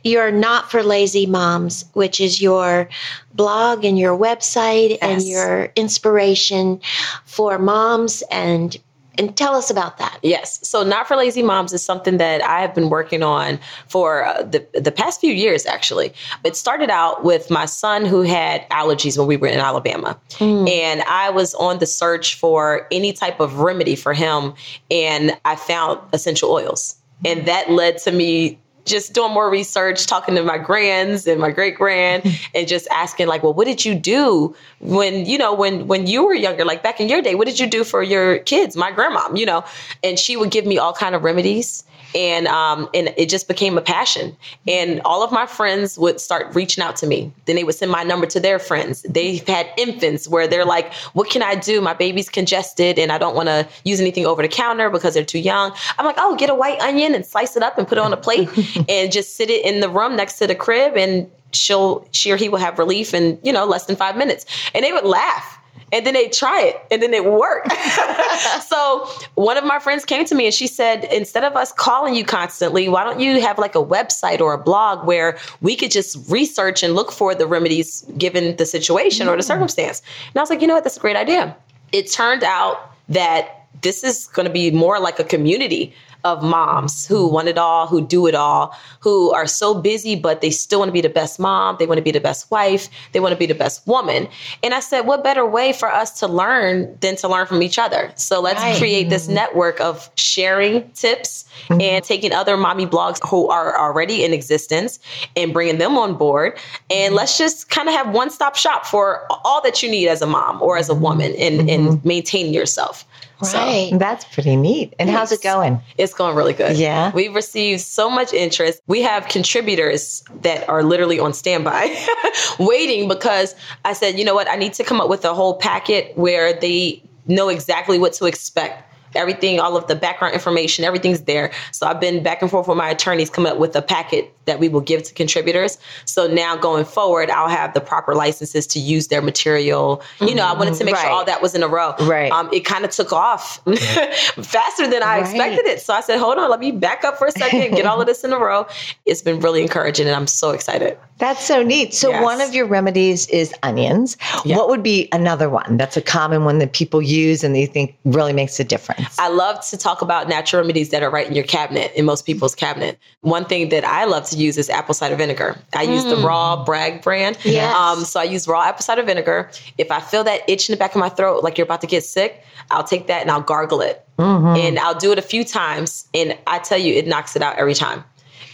your 0.05 0.31
Not 0.31 0.71
for 0.71 0.81
Lazy 0.81 1.25
Moms, 1.25 1.83
which 1.93 2.21
is 2.21 2.41
your 2.41 2.87
blog 3.33 3.83
and 3.83 3.99
your 3.99 4.17
website 4.17 4.97
and 5.01 5.21
your 5.21 5.73
inspiration 5.75 6.79
for 7.25 7.59
moms 7.59 8.23
and 8.31 8.77
and 9.17 9.35
tell 9.35 9.55
us 9.55 9.69
about 9.69 9.97
that. 9.97 10.19
Yes. 10.23 10.65
So, 10.67 10.83
Not 10.83 11.07
for 11.07 11.15
Lazy 11.15 11.43
Moms 11.43 11.73
is 11.73 11.83
something 11.83 12.17
that 12.17 12.41
I 12.41 12.61
have 12.61 12.73
been 12.73 12.89
working 12.89 13.23
on 13.23 13.59
for 13.87 14.25
uh, 14.25 14.43
the, 14.43 14.65
the 14.73 14.91
past 14.91 15.19
few 15.21 15.33
years, 15.33 15.65
actually. 15.65 16.13
It 16.43 16.55
started 16.55 16.89
out 16.89 17.23
with 17.23 17.49
my 17.49 17.65
son 17.65 18.05
who 18.05 18.21
had 18.21 18.67
allergies 18.69 19.17
when 19.17 19.27
we 19.27 19.37
were 19.37 19.47
in 19.47 19.59
Alabama. 19.59 20.19
And 20.67 21.01
I 21.03 21.29
was 21.29 21.53
on 21.55 21.79
the 21.79 21.85
search 21.85 22.35
for 22.35 22.87
any 22.91 23.13
type 23.13 23.39
of 23.39 23.59
remedy 23.59 23.95
for 23.95 24.13
him. 24.13 24.53
And 24.91 25.37
I 25.45 25.55
found 25.55 25.99
essential 26.13 26.51
oils. 26.51 26.95
And 27.23 27.45
that 27.47 27.71
led 27.71 27.97
to 27.99 28.11
me 28.11 28.59
just 28.85 29.13
doing 29.13 29.33
more 29.33 29.49
research, 29.49 30.05
talking 30.05 30.35
to 30.35 30.43
my 30.43 30.57
grands 30.57 31.27
and 31.27 31.39
my 31.41 31.51
great 31.51 31.75
grand, 31.75 32.23
and 32.55 32.67
just 32.67 32.87
asking 32.91 33.27
like, 33.27 33.43
well, 33.43 33.53
what 33.53 33.65
did 33.65 33.83
you 33.83 33.95
do 33.95 34.55
when 34.79 35.25
you 35.25 35.37
know 35.37 35.53
when 35.53 35.87
when 35.87 36.07
you 36.07 36.25
were 36.25 36.33
younger, 36.33 36.65
like 36.65 36.83
back 36.83 36.99
in 36.99 37.09
your 37.09 37.21
day? 37.21 37.35
What 37.35 37.47
did 37.47 37.59
you 37.59 37.67
do 37.67 37.83
for 37.83 38.03
your 38.03 38.39
kids? 38.39 38.77
My 38.77 38.91
grandmom, 38.91 39.37
you 39.37 39.45
know, 39.45 39.63
and 40.03 40.17
she 40.17 40.37
would 40.37 40.51
give 40.51 40.65
me 40.65 40.77
all 40.77 40.93
kind 40.93 41.15
of 41.15 41.23
remedies. 41.23 41.83
And 42.13 42.47
um, 42.47 42.89
and 42.93 43.13
it 43.17 43.29
just 43.29 43.47
became 43.47 43.77
a 43.77 43.81
passion. 43.81 44.35
And 44.67 45.01
all 45.05 45.23
of 45.23 45.31
my 45.31 45.45
friends 45.45 45.97
would 45.97 46.19
start 46.19 46.53
reaching 46.53 46.83
out 46.83 46.95
to 46.97 47.07
me. 47.07 47.31
Then 47.45 47.55
they 47.55 47.63
would 47.63 47.75
send 47.75 47.91
my 47.91 48.03
number 48.03 48.27
to 48.27 48.39
their 48.39 48.59
friends. 48.59 49.03
They've 49.09 49.45
had 49.47 49.67
infants 49.77 50.27
where 50.27 50.47
they're 50.47 50.65
like, 50.65 50.93
"What 51.13 51.29
can 51.29 51.41
I 51.41 51.55
do? 51.55 51.81
My 51.81 51.93
baby's 51.93 52.29
congested, 52.29 52.99
and 52.99 53.11
I 53.11 53.17
don't 53.17 53.35
want 53.35 53.47
to 53.47 53.67
use 53.83 53.99
anything 53.99 54.25
over 54.25 54.41
the 54.41 54.47
counter 54.47 54.89
because 54.89 55.13
they're 55.13 55.25
too 55.25 55.39
young." 55.39 55.71
I'm 55.97 56.05
like, 56.05 56.17
"Oh, 56.17 56.35
get 56.35 56.49
a 56.49 56.55
white 56.55 56.79
onion 56.81 57.15
and 57.15 57.25
slice 57.25 57.55
it 57.55 57.63
up 57.63 57.77
and 57.77 57.87
put 57.87 57.97
it 57.97 58.01
on 58.01 58.13
a 58.13 58.17
plate, 58.17 58.49
and 58.89 59.11
just 59.11 59.35
sit 59.35 59.49
it 59.49 59.65
in 59.65 59.79
the 59.79 59.89
room 59.89 60.15
next 60.15 60.37
to 60.39 60.47
the 60.47 60.55
crib, 60.55 60.95
and 60.97 61.29
she'll 61.51 62.07
she 62.11 62.31
or 62.31 62.37
he 62.37 62.49
will 62.49 62.59
have 62.59 62.77
relief 62.77 63.13
in 63.13 63.39
you 63.43 63.53
know 63.53 63.65
less 63.65 63.85
than 63.85 63.95
five 63.95 64.17
minutes." 64.17 64.45
And 64.73 64.83
they 64.83 64.91
would 64.91 65.05
laugh 65.05 65.59
and 65.95 66.05
then 66.05 66.13
they 66.13 66.27
try 66.27 66.61
it 66.61 66.85
and 66.91 67.01
then 67.01 67.13
it 67.13 67.23
would 67.23 67.39
work. 67.39 67.65
so 68.67 69.09
one 69.35 69.57
of 69.57 69.63
my 69.63 69.79
friends 69.79 70.03
came 70.03 70.25
to 70.25 70.35
me 70.35 70.45
and 70.45 70.53
she 70.53 70.67
said, 70.67 71.05
instead 71.05 71.45
of 71.45 71.55
us 71.55 71.71
calling 71.71 72.13
you 72.13 72.25
constantly, 72.25 72.89
why 72.89 73.05
don't 73.05 73.21
you 73.21 73.39
have 73.39 73.57
like 73.57 73.75
a 73.75 73.83
website 73.83 74.41
or 74.41 74.53
a 74.53 74.57
blog 74.57 75.07
where 75.07 75.37
we 75.61 75.73
could 75.73 75.91
just 75.91 76.29
research 76.29 76.83
and 76.83 76.95
look 76.95 77.13
for 77.13 77.33
the 77.33 77.47
remedies 77.47 78.01
given 78.17 78.57
the 78.57 78.65
situation 78.65 79.29
or 79.29 79.37
the 79.37 79.41
mm. 79.41 79.47
circumstance? 79.47 80.01
And 80.27 80.37
I 80.37 80.41
was 80.41 80.49
like, 80.49 80.59
you 80.59 80.67
know 80.67 80.73
what, 80.73 80.83
that's 80.83 80.97
a 80.97 80.99
great 80.99 81.15
idea. 81.15 81.55
It 81.93 82.11
turned 82.11 82.43
out 82.43 82.91
that 83.07 83.64
this 83.81 84.03
is 84.03 84.27
going 84.27 84.47
to 84.47 84.53
be 84.53 84.71
more 84.71 84.99
like 84.99 85.19
a 85.19 85.23
community 85.23 85.93
of 86.25 86.41
moms 86.41 87.05
who 87.05 87.27
want 87.27 87.47
it 87.47 87.57
all, 87.57 87.85
who 87.85 88.05
do 88.05 88.25
it 88.25 88.33
all, 88.33 88.75
who 88.99 89.31
are 89.31 89.45
so 89.45 89.79
busy, 89.79 90.15
but 90.15 90.41
they 90.41 90.49
still 90.49 90.79
want 90.79 90.89
to 90.89 90.93
be 90.93 90.99
the 90.99 91.07
best 91.07 91.39
mom. 91.39 91.75
They 91.77 91.85
want 91.85 91.99
to 91.99 92.03
be 92.03 92.11
the 92.11 92.19
best 92.19 92.49
wife. 92.49 92.89
They 93.11 93.19
want 93.19 93.31
to 93.31 93.37
be 93.37 93.45
the 93.45 93.53
best 93.53 93.85
woman. 93.85 94.27
And 94.63 94.73
I 94.73 94.79
said, 94.79 95.01
what 95.01 95.23
better 95.23 95.45
way 95.45 95.71
for 95.71 95.87
us 95.87 96.19
to 96.19 96.27
learn 96.27 96.97
than 96.99 97.15
to 97.17 97.27
learn 97.27 97.45
from 97.45 97.61
each 97.61 97.77
other? 97.77 98.11
So 98.15 98.41
let's 98.41 98.59
right. 98.59 98.75
create 98.75 99.09
this 99.09 99.27
network 99.27 99.79
of 99.79 100.09
sharing 100.15 100.89
tips 100.91 101.45
mm-hmm. 101.67 101.79
and 101.79 102.03
taking 102.03 102.33
other 102.33 102.57
mommy 102.57 102.87
blogs 102.87 103.19
who 103.29 103.47
are 103.49 103.77
already 103.77 104.23
in 104.23 104.33
existence 104.33 104.99
and 105.35 105.53
bringing 105.53 105.77
them 105.77 105.95
on 105.95 106.15
board. 106.15 106.57
And 106.89 107.09
mm-hmm. 107.09 107.15
let's 107.15 107.37
just 107.37 107.69
kind 107.69 107.87
of 107.87 107.93
have 107.93 108.15
one 108.15 108.31
stop 108.31 108.55
shop 108.55 108.87
for 108.87 109.27
all 109.29 109.61
that 109.61 109.83
you 109.83 109.91
need 109.91 110.07
as 110.07 110.23
a 110.23 110.27
mom 110.27 110.59
or 110.59 110.75
as 110.75 110.89
a 110.89 110.95
woman 110.95 111.35
and, 111.37 111.59
mm-hmm. 111.59 111.69
and 111.69 112.03
maintain 112.03 112.51
yourself. 112.51 113.05
Right. 113.41 113.89
So, 113.91 113.97
That's 113.97 114.25
pretty 114.25 114.55
neat. 114.55 114.93
And 114.99 115.09
how's 115.09 115.31
it 115.31 115.41
going? 115.41 115.81
It's 115.97 116.13
going 116.13 116.35
really 116.35 116.53
good. 116.53 116.77
Yeah. 116.77 117.11
We've 117.13 117.35
received 117.35 117.81
so 117.81 118.09
much 118.09 118.33
interest. 118.33 118.81
We 118.87 119.01
have 119.01 119.27
contributors 119.27 120.23
that 120.41 120.67
are 120.69 120.83
literally 120.83 121.19
on 121.19 121.33
standby 121.33 121.95
waiting 122.59 123.07
because 123.07 123.55
I 123.83 123.93
said, 123.93 124.17
you 124.17 124.25
know 124.25 124.35
what? 124.35 124.49
I 124.49 124.55
need 124.55 124.73
to 124.75 124.83
come 124.83 125.01
up 125.01 125.09
with 125.09 125.25
a 125.25 125.33
whole 125.33 125.55
packet 125.57 126.17
where 126.17 126.53
they 126.53 127.01
know 127.27 127.49
exactly 127.49 127.97
what 127.99 128.13
to 128.13 128.25
expect 128.25 128.83
everything, 129.15 129.59
all 129.59 129.77
of 129.77 129.87
the 129.87 129.95
background 129.95 130.33
information, 130.33 130.83
everything's 130.83 131.21
there. 131.21 131.51
So 131.71 131.87
I've 131.87 131.99
been 131.99 132.21
back 132.21 132.41
and 132.41 132.51
forth 132.51 132.67
with 132.67 132.77
my 132.77 132.89
attorneys, 132.89 133.29
coming 133.29 133.51
up 133.51 133.57
with 133.57 133.75
a 133.75 133.81
packet 133.81 134.34
that 134.45 134.59
we 134.59 134.69
will 134.69 134.81
give 134.81 135.03
to 135.03 135.13
contributors. 135.13 135.77
So 136.05 136.27
now 136.27 136.55
going 136.55 136.85
forward, 136.85 137.29
I'll 137.29 137.49
have 137.49 137.73
the 137.73 137.81
proper 137.81 138.15
licenses 138.15 138.65
to 138.67 138.79
use 138.79 139.07
their 139.07 139.21
material. 139.21 140.01
You 140.19 140.27
mm-hmm. 140.27 140.37
know, 140.37 140.45
I 140.45 140.53
wanted 140.53 140.75
to 140.75 140.83
make 140.83 140.95
right. 140.95 141.01
sure 141.01 141.11
all 141.11 141.25
that 141.25 141.41
was 141.41 141.55
in 141.55 141.63
a 141.63 141.67
row. 141.67 141.93
Right. 142.01 142.31
Um, 142.31 142.49
it 142.53 142.61
kind 142.61 142.85
of 142.85 142.91
took 142.91 143.13
off 143.13 143.57
faster 143.65 144.87
than 144.87 145.03
I 145.03 145.19
right. 145.19 145.21
expected 145.21 145.65
it. 145.65 145.81
So 145.81 145.93
I 145.93 146.01
said, 146.01 146.19
hold 146.19 146.37
on, 146.37 146.49
let 146.49 146.59
me 146.59 146.71
back 146.71 147.03
up 147.03 147.17
for 147.17 147.27
a 147.27 147.31
second, 147.31 147.71
get 147.75 147.85
all 147.85 147.99
of 147.99 148.07
this 148.07 148.23
in 148.23 148.33
a 148.33 148.39
row. 148.39 148.67
It's 149.05 149.21
been 149.21 149.39
really 149.39 149.61
encouraging, 149.61 150.07
and 150.07 150.15
I'm 150.15 150.27
so 150.27 150.51
excited. 150.51 150.97
That's 151.17 151.45
so 151.45 151.63
neat. 151.63 151.93
So 151.93 152.09
yes. 152.09 152.23
one 152.23 152.41
of 152.41 152.53
your 152.53 152.65
remedies 152.65 153.27
is 153.27 153.53
onions. 153.63 154.17
Yeah. 154.43 154.57
What 154.57 154.67
would 154.67 154.83
be 154.83 155.07
another 155.13 155.49
one 155.49 155.77
that's 155.77 155.95
a 155.95 156.01
common 156.01 156.43
one 156.43 156.59
that 156.59 156.73
people 156.73 157.01
use 157.01 157.41
and 157.43 157.55
they 157.55 157.65
think 157.65 157.95
really 158.03 158.33
makes 158.33 158.59
a 158.59 158.65
difference? 158.65 159.17
I 159.17 159.29
love 159.29 159.65
to 159.67 159.77
talk 159.77 160.01
about 160.01 160.27
natural 160.27 160.61
remedies 160.61 160.89
that 160.89 161.03
are 161.03 161.09
right 161.09 161.25
in 161.25 161.33
your 161.33 161.45
cabinet, 161.45 161.93
in 161.95 162.03
most 162.03 162.25
people's 162.25 162.53
cabinet. 162.53 162.99
One 163.21 163.45
thing 163.45 163.69
that 163.69 163.85
I 163.85 164.03
love 164.05 164.25
to 164.29 164.34
use 164.35 164.57
is 164.57 164.69
apple 164.69 164.93
cider 164.93 165.15
vinegar. 165.15 165.57
I 165.73 165.85
mm. 165.85 165.93
use 165.93 166.03
the 166.03 166.15
mm. 166.15 166.23
raw 166.23 166.63
Bragg 166.63 167.01
brand. 167.01 167.37
Yes. 167.43 167.75
Um, 167.75 168.03
so 168.05 168.19
I 168.19 168.23
use 168.23 168.47
raw 168.47 168.63
apple 168.63 168.83
cider 168.83 169.03
vinegar. 169.03 169.49
If 169.77 169.91
I 169.91 169.99
feel 169.99 170.23
that 170.23 170.41
itch 170.47 170.69
in 170.69 170.73
the 170.73 170.77
back 170.77 170.93
of 170.93 170.99
my 170.99 171.09
throat, 171.09 171.43
like 171.43 171.57
you're 171.57 171.65
about 171.65 171.81
to 171.81 171.87
get 171.87 172.03
sick, 172.03 172.43
I'll 172.71 172.83
take 172.83 173.07
that 173.07 173.21
and 173.21 173.31
I'll 173.31 173.41
gargle 173.41 173.81
it. 173.81 174.05
Mm-hmm. 174.17 174.55
And 174.55 174.79
I'll 174.79 174.97
do 174.97 175.11
it 175.11 175.17
a 175.17 175.23
few 175.23 175.43
times. 175.43 176.07
And 176.13 176.37
I 176.47 176.59
tell 176.59 176.77
you, 176.77 176.93
it 176.93 177.07
knocks 177.07 177.35
it 177.35 177.41
out 177.41 177.57
every 177.57 177.73
time 177.73 178.03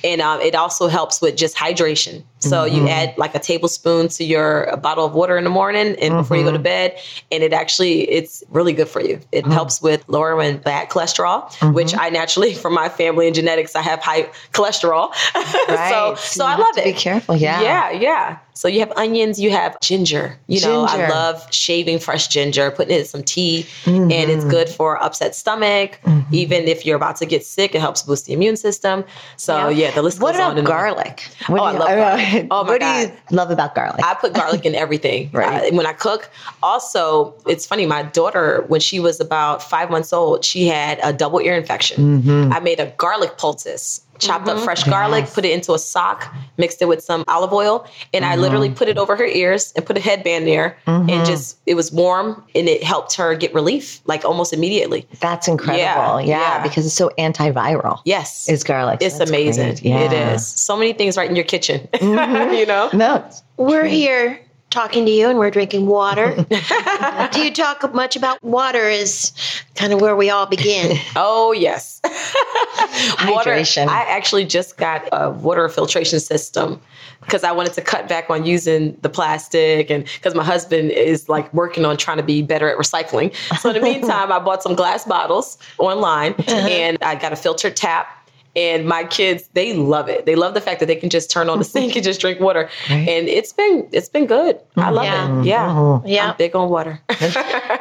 and 0.03 0.21
um, 0.21 0.41
it 0.41 0.55
also 0.55 0.87
helps 0.87 1.21
with 1.21 1.35
just 1.35 1.55
hydration. 1.55 2.23
So 2.41 2.65
mm-hmm. 2.65 2.75
you 2.75 2.87
add 2.89 3.17
like 3.17 3.35
a 3.35 3.39
tablespoon 3.39 4.07
to 4.09 4.23
your 4.23 4.75
bottle 4.77 5.05
of 5.05 5.13
water 5.13 5.37
in 5.37 5.43
the 5.43 5.49
morning 5.49 5.87
and 5.87 5.97
mm-hmm. 5.97 6.17
before 6.17 6.37
you 6.37 6.43
go 6.43 6.51
to 6.51 6.57
mm-hmm. 6.57 6.63
bed, 6.63 6.97
and 7.31 7.43
it 7.43 7.53
actually 7.53 8.09
it's 8.09 8.43
really 8.49 8.73
good 8.73 8.89
for 8.89 9.01
you. 9.01 9.19
It 9.31 9.43
mm-hmm. 9.43 9.51
helps 9.51 9.81
with 9.81 10.03
lowering 10.07 10.57
bad 10.57 10.89
cholesterol, 10.89 11.43
mm-hmm. 11.43 11.73
which 11.73 11.95
I 11.97 12.09
naturally 12.09 12.53
from 12.63 12.73
my 12.73 12.89
family 12.89 13.27
and 13.27 13.35
genetics 13.35 13.75
I 13.75 13.81
have 13.81 13.99
high 14.01 14.23
cholesterol. 14.53 15.13
Right. 15.71 15.89
so 15.89 16.15
so 16.15 16.45
you 16.45 16.53
I 16.53 16.55
love 16.55 16.77
it. 16.77 16.83
Be 16.83 16.93
careful, 16.93 17.35
yeah, 17.35 17.61
yeah, 17.61 17.91
yeah. 17.91 18.37
So 18.53 18.67
you 18.67 18.79
have 18.79 18.91
onions, 18.91 19.39
you 19.39 19.49
have 19.51 19.79
ginger. 19.79 20.37
You 20.47 20.61
know, 20.61 20.87
ginger. 20.87 21.05
I 21.05 21.09
love 21.09 21.47
shaving 21.53 21.99
fresh 21.99 22.27
ginger, 22.27 22.69
putting 22.71 22.95
it 22.95 22.99
in 22.99 23.05
some 23.05 23.23
tea, 23.23 23.65
mm-hmm. 23.85 24.11
and 24.11 24.29
it's 24.29 24.43
good 24.45 24.69
for 24.69 25.01
upset 25.01 25.35
stomach. 25.35 25.99
Mm-hmm. 26.03 26.35
Even 26.35 26.67
if 26.67 26.85
you're 26.85 26.97
about 26.97 27.15
to 27.17 27.25
get 27.25 27.45
sick, 27.45 27.73
it 27.75 27.81
helps 27.81 28.03
boost 28.03 28.25
the 28.25 28.33
immune 28.33 28.57
system. 28.57 29.03
So 29.37 29.69
yeah, 29.69 29.87
yeah 29.87 29.91
the 29.91 30.01
list 30.01 30.19
what 30.19 30.33
goes 30.33 30.41
on. 30.41 30.55
What 30.55 30.59
about 30.59 30.69
garlic? 30.69 31.27
What 31.47 31.59
oh, 31.61 31.63
I 31.63 31.71
love 31.71 31.89
garlic. 31.89 32.30
Oh 32.51 32.63
what 32.63 32.81
do 32.81 32.87
you 32.87 33.11
love 33.31 33.51
about 33.51 33.75
garlic? 33.75 34.03
I 34.03 34.13
put 34.13 34.33
garlic 34.33 34.65
in 34.65 34.75
everything. 34.75 35.29
right. 35.33 35.71
Uh, 35.71 35.75
when 35.75 35.85
I 35.85 35.93
cook, 35.93 36.29
also, 36.61 37.33
it's 37.47 37.65
funny. 37.65 37.85
My 37.85 38.03
daughter, 38.03 38.65
when 38.67 38.81
she 38.81 38.99
was 38.99 39.19
about 39.19 39.63
five 39.63 39.89
months 39.89 40.11
old, 40.11 40.43
she 40.43 40.67
had 40.67 40.99
a 41.03 41.13
double 41.13 41.39
ear 41.39 41.55
infection. 41.55 42.21
Mm-hmm. 42.21 42.53
I 42.53 42.59
made 42.59 42.79
a 42.79 42.87
garlic 42.97 43.37
poultice 43.37 44.01
chopped 44.21 44.45
mm-hmm. 44.45 44.57
up 44.57 44.63
fresh 44.63 44.83
garlic, 44.83 45.25
yes. 45.25 45.33
put 45.33 45.45
it 45.45 45.51
into 45.51 45.73
a 45.73 45.79
sock, 45.79 46.33
mixed 46.57 46.81
it 46.81 46.87
with 46.87 47.03
some 47.03 47.23
olive 47.27 47.51
oil, 47.51 47.85
and 48.13 48.23
mm-hmm. 48.23 48.33
I 48.33 48.35
literally 48.37 48.69
mm-hmm. 48.69 48.77
put 48.77 48.87
it 48.87 48.97
over 48.97 49.15
her 49.15 49.25
ears 49.25 49.73
and 49.75 49.85
put 49.85 49.97
a 49.97 49.99
headband 49.99 50.47
there, 50.47 50.77
mm-hmm. 50.87 51.09
and 51.09 51.25
just 51.25 51.59
it 51.65 51.75
was 51.75 51.91
warm 51.91 52.43
and 52.55 52.69
it 52.69 52.83
helped 52.83 53.15
her 53.15 53.35
get 53.35 53.53
relief 53.53 54.01
like 54.05 54.23
almost 54.23 54.53
immediately. 54.53 55.07
That's 55.19 55.47
incredible. 55.47 55.81
Yeah, 55.81 56.19
yeah, 56.19 56.57
yeah. 56.57 56.63
because 56.63 56.85
it's 56.85 56.95
so 56.95 57.09
antiviral. 57.17 58.01
Yes, 58.05 58.47
it's 58.47 58.63
garlic. 58.63 58.99
It's 59.01 59.17
That's 59.17 59.29
amazing. 59.29 59.69
Great. 59.69 59.83
Yeah, 59.83 59.99
it 59.99 60.13
is. 60.13 60.45
So 60.47 60.77
many 60.77 60.93
things 60.93 61.17
right 61.17 61.29
in 61.29 61.35
your 61.35 61.45
kitchen. 61.45 61.87
Mm-hmm. 62.01 62.53
you 62.55 62.65
know. 62.65 62.89
No, 62.93 63.29
we're 63.57 63.85
here 63.85 64.39
talking 64.71 65.05
to 65.05 65.11
you 65.11 65.29
and 65.29 65.37
we're 65.37 65.51
drinking 65.51 65.85
water. 65.85 66.33
Do 67.31 67.43
you 67.43 67.53
talk 67.53 67.93
much 67.93 68.15
about 68.15 68.41
water 68.41 68.89
is 68.89 69.31
kind 69.75 69.93
of 69.93 70.01
where 70.01 70.15
we 70.15 70.29
all 70.29 70.45
begin. 70.45 70.97
oh, 71.15 71.51
yes. 71.51 72.01
Hydration. 72.05 73.85
Water, 73.85 73.91
I 73.91 74.05
actually 74.09 74.45
just 74.45 74.77
got 74.77 75.07
a 75.11 75.29
water 75.29 75.67
filtration 75.69 76.19
system 76.19 76.81
because 77.21 77.43
I 77.43 77.51
wanted 77.51 77.73
to 77.73 77.81
cut 77.81 78.07
back 78.07 78.29
on 78.29 78.45
using 78.45 78.97
the 79.01 79.09
plastic 79.09 79.91
and 79.91 80.05
because 80.05 80.33
my 80.33 80.43
husband 80.43 80.91
is 80.91 81.29
like 81.29 81.53
working 81.53 81.85
on 81.85 81.97
trying 81.97 82.17
to 82.17 82.23
be 82.23 82.41
better 82.41 82.69
at 82.69 82.77
recycling. 82.77 83.35
So 83.59 83.69
in 83.69 83.75
the 83.75 83.81
meantime, 83.83 84.31
I 84.31 84.39
bought 84.39 84.63
some 84.63 84.75
glass 84.75 85.05
bottles 85.05 85.57
online 85.77 86.33
uh-huh. 86.33 86.55
and 86.55 86.97
I 87.01 87.15
got 87.15 87.33
a 87.33 87.35
filtered 87.35 87.75
tap 87.75 88.20
and 88.55 88.87
my 88.87 89.03
kids 89.05 89.49
they 89.53 89.73
love 89.73 90.09
it. 90.09 90.25
They 90.25 90.35
love 90.35 90.53
the 90.53 90.61
fact 90.61 90.79
that 90.79 90.85
they 90.85 90.95
can 90.95 91.09
just 91.09 91.31
turn 91.31 91.49
on 91.49 91.59
the 91.59 91.65
sink 91.75 91.95
and 91.95 92.03
just 92.03 92.21
drink 92.21 92.39
water. 92.39 92.69
Right. 92.89 93.07
and 93.07 93.27
it's 93.27 93.53
been 93.53 93.87
it's 93.91 94.09
been 94.09 94.25
good. 94.25 94.59
I 94.77 94.89
love 94.89 95.05
yeah. 95.05 95.39
it. 95.39 95.45
Yeah. 95.45 95.67
Mm-hmm. 95.67 96.07
yeah. 96.07 96.31
I'm 96.31 96.37
big 96.37 96.55
on 96.55 96.69
water. 96.69 96.99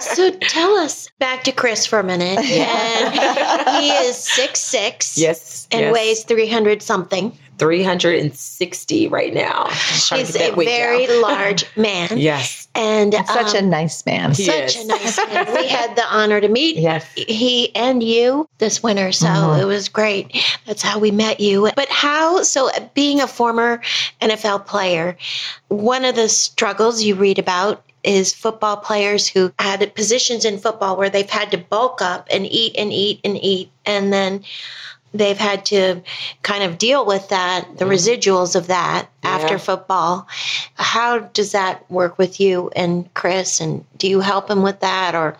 So 0.00 0.30
tell 0.30 0.76
us 0.76 1.10
back 1.18 1.44
to 1.44 1.52
chris 1.52 1.84
for 1.84 1.98
a 1.98 2.04
minute. 2.04 2.38
And 2.60 3.82
he 3.82 3.90
is 3.90 4.16
six 4.16 4.60
six 4.60 5.18
yes. 5.18 5.68
and 5.70 5.80
yes. 5.82 5.92
weighs 5.92 6.24
300 6.24 6.82
something 6.82 7.36
360 7.60 9.08
right 9.08 9.34
now. 9.34 9.68
He's 9.68 10.34
a 10.34 10.50
very 10.52 11.06
large 11.20 11.64
man. 11.76 12.08
yes. 12.16 12.66
And, 12.74 13.14
and 13.14 13.26
such 13.26 13.54
um, 13.54 13.64
a 13.64 13.68
nice 13.68 14.06
man. 14.06 14.30
He 14.32 14.44
such 14.44 14.76
is. 14.76 14.84
a 14.84 14.86
nice 14.86 15.18
man. 15.18 15.54
We 15.54 15.68
had 15.68 15.94
the 15.94 16.04
honor 16.06 16.40
to 16.40 16.48
meet 16.48 16.78
yes. 16.78 17.06
he 17.14 17.74
and 17.76 18.02
you 18.02 18.48
this 18.58 18.82
winter. 18.82 19.12
So 19.12 19.26
mm-hmm. 19.26 19.60
it 19.60 19.64
was 19.66 19.90
great. 19.90 20.42
That's 20.64 20.80
how 20.80 20.98
we 20.98 21.10
met 21.10 21.38
you. 21.38 21.70
But 21.76 21.90
how, 21.90 22.42
so 22.42 22.70
being 22.94 23.20
a 23.20 23.26
former 23.26 23.82
NFL 24.22 24.64
player, 24.64 25.18
one 25.68 26.06
of 26.06 26.14
the 26.14 26.30
struggles 26.30 27.02
you 27.02 27.14
read 27.14 27.38
about 27.38 27.84
is 28.04 28.32
football 28.32 28.78
players 28.78 29.28
who 29.28 29.52
had 29.58 29.94
positions 29.94 30.46
in 30.46 30.56
football 30.56 30.96
where 30.96 31.10
they've 31.10 31.28
had 31.28 31.50
to 31.50 31.58
bulk 31.58 32.00
up 32.00 32.26
and 32.30 32.46
eat 32.46 32.74
and 32.78 32.90
eat 32.90 33.20
and 33.22 33.36
eat. 33.36 33.70
And 33.84 34.14
then 34.14 34.42
they've 35.12 35.38
had 35.38 35.64
to 35.66 36.02
kind 36.42 36.62
of 36.62 36.78
deal 36.78 37.04
with 37.04 37.28
that, 37.28 37.66
the 37.78 37.84
mm. 37.84 37.90
residuals 37.90 38.54
of 38.54 38.66
that 38.68 39.08
yeah. 39.24 39.30
after 39.30 39.58
football. 39.58 40.26
How 40.74 41.18
does 41.18 41.52
that 41.52 41.88
work 41.90 42.18
with 42.18 42.40
you 42.40 42.70
and 42.76 43.12
Chris? 43.14 43.60
And 43.60 43.84
do 43.98 44.08
you 44.08 44.20
help 44.20 44.50
him 44.50 44.62
with 44.62 44.80
that 44.80 45.14
or? 45.14 45.36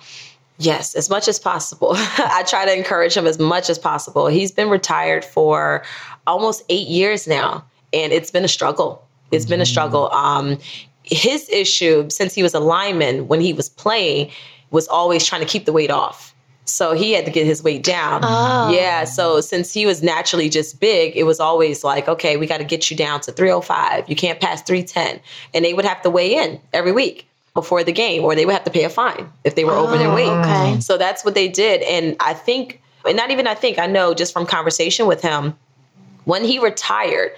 Yes, 0.59 0.95
as 0.95 1.09
much 1.09 1.27
as 1.27 1.39
possible. 1.39 1.93
I 1.97 2.45
try 2.47 2.67
to 2.67 2.77
encourage 2.77 3.17
him 3.17 3.27
as 3.27 3.39
much 3.39 3.71
as 3.71 3.79
possible. 3.79 4.27
He's 4.27 4.53
been 4.53 4.69
retired 4.69 5.25
for 5.25 5.83
almost 6.27 6.63
eight 6.69 6.87
years 6.87 7.27
now, 7.27 7.65
and 7.95 8.13
it's 8.13 8.31
been 8.31 8.45
a 8.45 8.49
struggle. 8.49 9.03
It's 9.31 9.45
mm-hmm. 9.45 9.53
been 9.53 9.61
a 9.61 9.63
mm-hmm. 9.63 9.71
struggle. 9.71 10.13
Um, 10.13 10.59
his 11.03 11.49
issue, 11.49 12.11
since 12.11 12.35
he 12.35 12.43
was 12.43 12.53
a 12.53 12.61
lineman 12.61 13.27
when 13.27 13.41
he 13.41 13.55
was 13.55 13.71
playing, 13.71 14.31
was 14.71 14.87
always 14.89 15.25
trying 15.25 15.41
to 15.41 15.47
keep 15.47 15.65
the 15.65 15.73
weight 15.73 15.91
off 15.91 16.30
So 16.71 16.93
he 16.93 17.13
had 17.13 17.25
to 17.25 17.31
get 17.31 17.47
his 17.47 17.63
weight 17.63 17.83
down. 17.83 18.21
Oh. 18.25 18.71
Yeah. 18.73 19.05
So 19.05 19.41
since 19.41 19.73
he 19.73 19.87
was 19.87 20.03
naturally 20.03 20.49
just 20.49 20.81
big, 20.81 21.17
it 21.17 21.25
was 21.25 21.41
always 21.41 21.85
like, 21.85 22.09
okay, 22.09 22.37
we 22.37 22.47
got 22.47 22.59
to 22.59 22.65
get 22.65 22.91
you 22.91 22.97
down 22.97 23.21
to 23.23 23.33
305. 23.33 24.09
You 24.09 24.17
can't 24.17 24.41
pass 24.41 24.63
310. 24.63 25.21
And 25.55 25.65
they 25.65 25.75
would 25.75 25.85
have 25.85 26.03
to 26.03 26.11
weigh 26.11 26.35
in 26.35 26.61
every 26.73 26.93
week 26.93 27.27
before 27.55 27.83
the 27.83 27.93
game, 27.93 28.23
or 28.23 28.35
they 28.35 28.47
would 28.47 28.55
have 28.55 28.65
to 28.65 28.71
pay 28.71 28.85
a 28.85 28.89
fine 28.89 29.29
if 29.45 29.55
they 29.55 29.65
were 29.65 29.73
oh, 29.73 29.87
over 29.87 29.99
their 29.99 30.11
oh, 30.11 30.15
weight. 30.15 30.29
Okay. 30.29 30.81
So 30.81 30.97
that's 30.97 31.25
what 31.25 31.35
they 31.35 31.49
did. 31.49 31.83
And 31.83 32.17
I 32.21 32.35
think, 32.35 32.81
and 33.05 33.17
not 33.17 33.31
even 33.31 33.47
I 33.47 33.55
think, 33.55 33.79
I 33.79 33.87
know 33.87 34.15
just 34.15 34.33
from 34.33 34.47
conversation 34.47 35.07
with 35.07 35.21
him, 35.21 35.57
when 36.25 36.45
he 36.45 36.59
retired, 36.59 37.33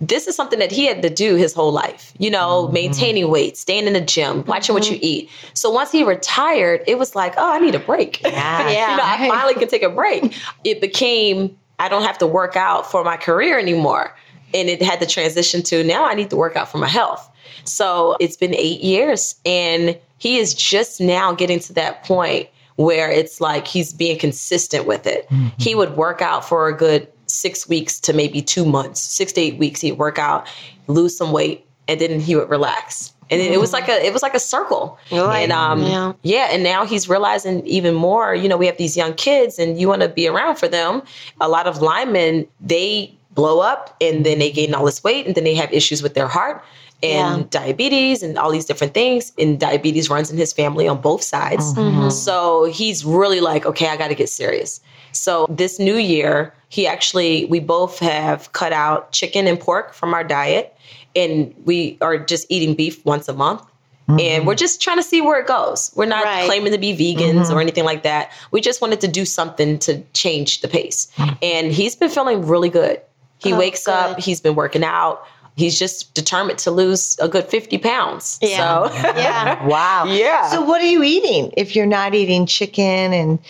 this 0.00 0.28
is 0.28 0.36
something 0.36 0.58
that 0.60 0.70
he 0.70 0.86
had 0.86 1.02
to 1.02 1.10
do 1.10 1.34
his 1.34 1.52
whole 1.52 1.72
life, 1.72 2.12
you 2.18 2.30
know, 2.30 2.64
mm-hmm. 2.64 2.74
maintaining 2.74 3.28
weight, 3.30 3.56
staying 3.56 3.86
in 3.86 3.94
the 3.94 4.00
gym, 4.00 4.44
watching 4.44 4.74
mm-hmm. 4.74 4.84
what 4.84 4.90
you 4.90 4.98
eat. 5.02 5.28
So 5.54 5.70
once 5.70 5.90
he 5.90 6.04
retired, 6.04 6.82
it 6.86 6.98
was 6.98 7.16
like, 7.16 7.34
oh, 7.36 7.52
I 7.52 7.58
need 7.58 7.74
a 7.74 7.80
break. 7.80 8.20
Yeah. 8.28 8.70
yeah. 8.70 8.90
you 8.90 8.96
know, 8.96 9.02
I 9.04 9.28
finally 9.28 9.54
can 9.54 9.68
take 9.68 9.82
a 9.82 9.88
break. 9.88 10.36
It 10.62 10.80
became, 10.80 11.56
I 11.78 11.88
don't 11.88 12.02
have 12.02 12.18
to 12.18 12.26
work 12.26 12.56
out 12.56 12.88
for 12.88 13.02
my 13.02 13.16
career 13.16 13.58
anymore. 13.58 14.14
And 14.54 14.68
it 14.68 14.80
had 14.80 15.00
to 15.00 15.06
transition 15.06 15.62
to 15.64 15.82
now 15.82 16.06
I 16.06 16.14
need 16.14 16.30
to 16.30 16.36
work 16.36 16.54
out 16.54 16.68
for 16.68 16.78
my 16.78 16.88
health. 16.88 17.28
So 17.64 18.16
it's 18.20 18.36
been 18.36 18.54
eight 18.54 18.80
years 18.80 19.34
and 19.44 19.98
he 20.18 20.38
is 20.38 20.54
just 20.54 21.00
now 21.00 21.32
getting 21.32 21.58
to 21.60 21.72
that 21.74 22.04
point 22.04 22.48
where 22.76 23.10
it's 23.10 23.40
like 23.40 23.66
he's 23.66 23.92
being 23.92 24.18
consistent 24.18 24.86
with 24.86 25.06
it. 25.06 25.28
Mm-hmm. 25.30 25.48
He 25.58 25.74
would 25.74 25.96
work 25.96 26.22
out 26.22 26.44
for 26.44 26.68
a 26.68 26.76
good 26.76 27.08
six 27.28 27.68
weeks 27.68 28.00
to 28.00 28.12
maybe 28.12 28.42
two 28.42 28.64
months, 28.64 29.00
six 29.00 29.32
to 29.32 29.40
eight 29.40 29.58
weeks. 29.58 29.80
He'd 29.80 29.92
work 29.92 30.18
out, 30.18 30.48
lose 30.86 31.16
some 31.16 31.32
weight, 31.32 31.66
and 31.86 32.00
then 32.00 32.20
he 32.20 32.34
would 32.36 32.48
relax. 32.48 33.12
And 33.30 33.40
mm-hmm. 33.40 33.52
it 33.52 33.60
was 33.60 33.72
like 33.72 33.88
a 33.88 34.04
it 34.04 34.12
was 34.12 34.22
like 34.22 34.34
a 34.34 34.40
circle. 34.40 34.98
Right. 35.12 35.40
And 35.40 35.52
um 35.52 35.82
yeah. 35.82 36.12
yeah, 36.22 36.48
and 36.50 36.62
now 36.62 36.84
he's 36.84 37.08
realizing 37.08 37.66
even 37.66 37.94
more, 37.94 38.34
you 38.34 38.48
know, 38.48 38.56
we 38.56 38.66
have 38.66 38.78
these 38.78 38.96
young 38.96 39.14
kids 39.14 39.58
and 39.58 39.78
you 39.80 39.88
want 39.88 40.02
to 40.02 40.08
be 40.08 40.26
around 40.26 40.56
for 40.56 40.68
them. 40.68 41.02
A 41.40 41.48
lot 41.48 41.66
of 41.66 41.82
linemen, 41.82 42.46
they 42.60 43.14
blow 43.32 43.60
up 43.60 43.96
and 44.00 44.24
then 44.24 44.38
they 44.38 44.50
gain 44.50 44.74
all 44.74 44.84
this 44.84 45.04
weight 45.04 45.26
and 45.26 45.34
then 45.34 45.44
they 45.44 45.54
have 45.54 45.72
issues 45.72 46.02
with 46.02 46.14
their 46.14 46.26
heart 46.26 46.64
and 47.02 47.42
yeah. 47.42 47.46
diabetes 47.50 48.22
and 48.22 48.36
all 48.38 48.50
these 48.50 48.64
different 48.64 48.94
things. 48.94 49.32
And 49.38 49.60
diabetes 49.60 50.10
runs 50.10 50.30
in 50.30 50.38
his 50.38 50.52
family 50.52 50.88
on 50.88 51.00
both 51.00 51.22
sides. 51.22 51.74
Mm-hmm. 51.74 52.10
So 52.10 52.64
he's 52.64 53.04
really 53.04 53.40
like, 53.40 53.66
okay, 53.66 53.88
I 53.88 53.96
got 53.96 54.08
to 54.08 54.14
get 54.14 54.28
serious. 54.28 54.80
So 55.18 55.46
this 55.48 55.78
new 55.78 55.96
year, 55.96 56.54
he 56.68 56.86
actually, 56.86 57.44
we 57.46 57.60
both 57.60 57.98
have 57.98 58.52
cut 58.52 58.72
out 58.72 59.12
chicken 59.12 59.46
and 59.46 59.58
pork 59.58 59.92
from 59.92 60.14
our 60.14 60.24
diet. 60.24 60.74
And 61.16 61.54
we 61.64 61.98
are 62.00 62.18
just 62.18 62.46
eating 62.48 62.74
beef 62.74 63.04
once 63.04 63.28
a 63.28 63.32
month. 63.32 63.62
Mm-hmm. 64.08 64.20
And 64.20 64.46
we're 64.46 64.54
just 64.54 64.80
trying 64.80 64.96
to 64.96 65.02
see 65.02 65.20
where 65.20 65.38
it 65.38 65.46
goes. 65.46 65.92
We're 65.94 66.06
not 66.06 66.24
right. 66.24 66.46
claiming 66.46 66.72
to 66.72 66.78
be 66.78 66.96
vegans 66.96 67.46
mm-hmm. 67.46 67.54
or 67.54 67.60
anything 67.60 67.84
like 67.84 68.04
that. 68.04 68.32
We 68.52 68.60
just 68.60 68.80
wanted 68.80 69.00
to 69.02 69.08
do 69.08 69.24
something 69.24 69.78
to 69.80 70.00
change 70.14 70.62
the 70.62 70.68
pace. 70.68 71.08
Mm-hmm. 71.16 71.34
And 71.42 71.72
he's 71.72 71.94
been 71.94 72.08
feeling 72.08 72.46
really 72.46 72.70
good. 72.70 73.02
He 73.38 73.52
oh, 73.52 73.58
wakes 73.58 73.84
good. 73.84 73.92
up, 73.92 74.18
he's 74.18 74.40
been 74.40 74.54
working 74.54 74.82
out 74.82 75.24
he's 75.58 75.76
just 75.78 76.14
determined 76.14 76.58
to 76.60 76.70
lose 76.70 77.18
a 77.18 77.28
good 77.28 77.44
50 77.44 77.78
pounds. 77.78 78.38
Yeah. 78.40 78.88
So. 78.88 78.94
yeah. 78.94 79.66
wow. 79.66 80.04
Yeah. 80.04 80.48
So 80.50 80.62
what 80.62 80.80
are 80.80 80.86
you 80.86 81.02
eating 81.02 81.52
if 81.56 81.74
you're 81.74 81.86
not 81.86 82.14
eating 82.14 82.46
chicken 82.46 83.12
and 83.12 83.40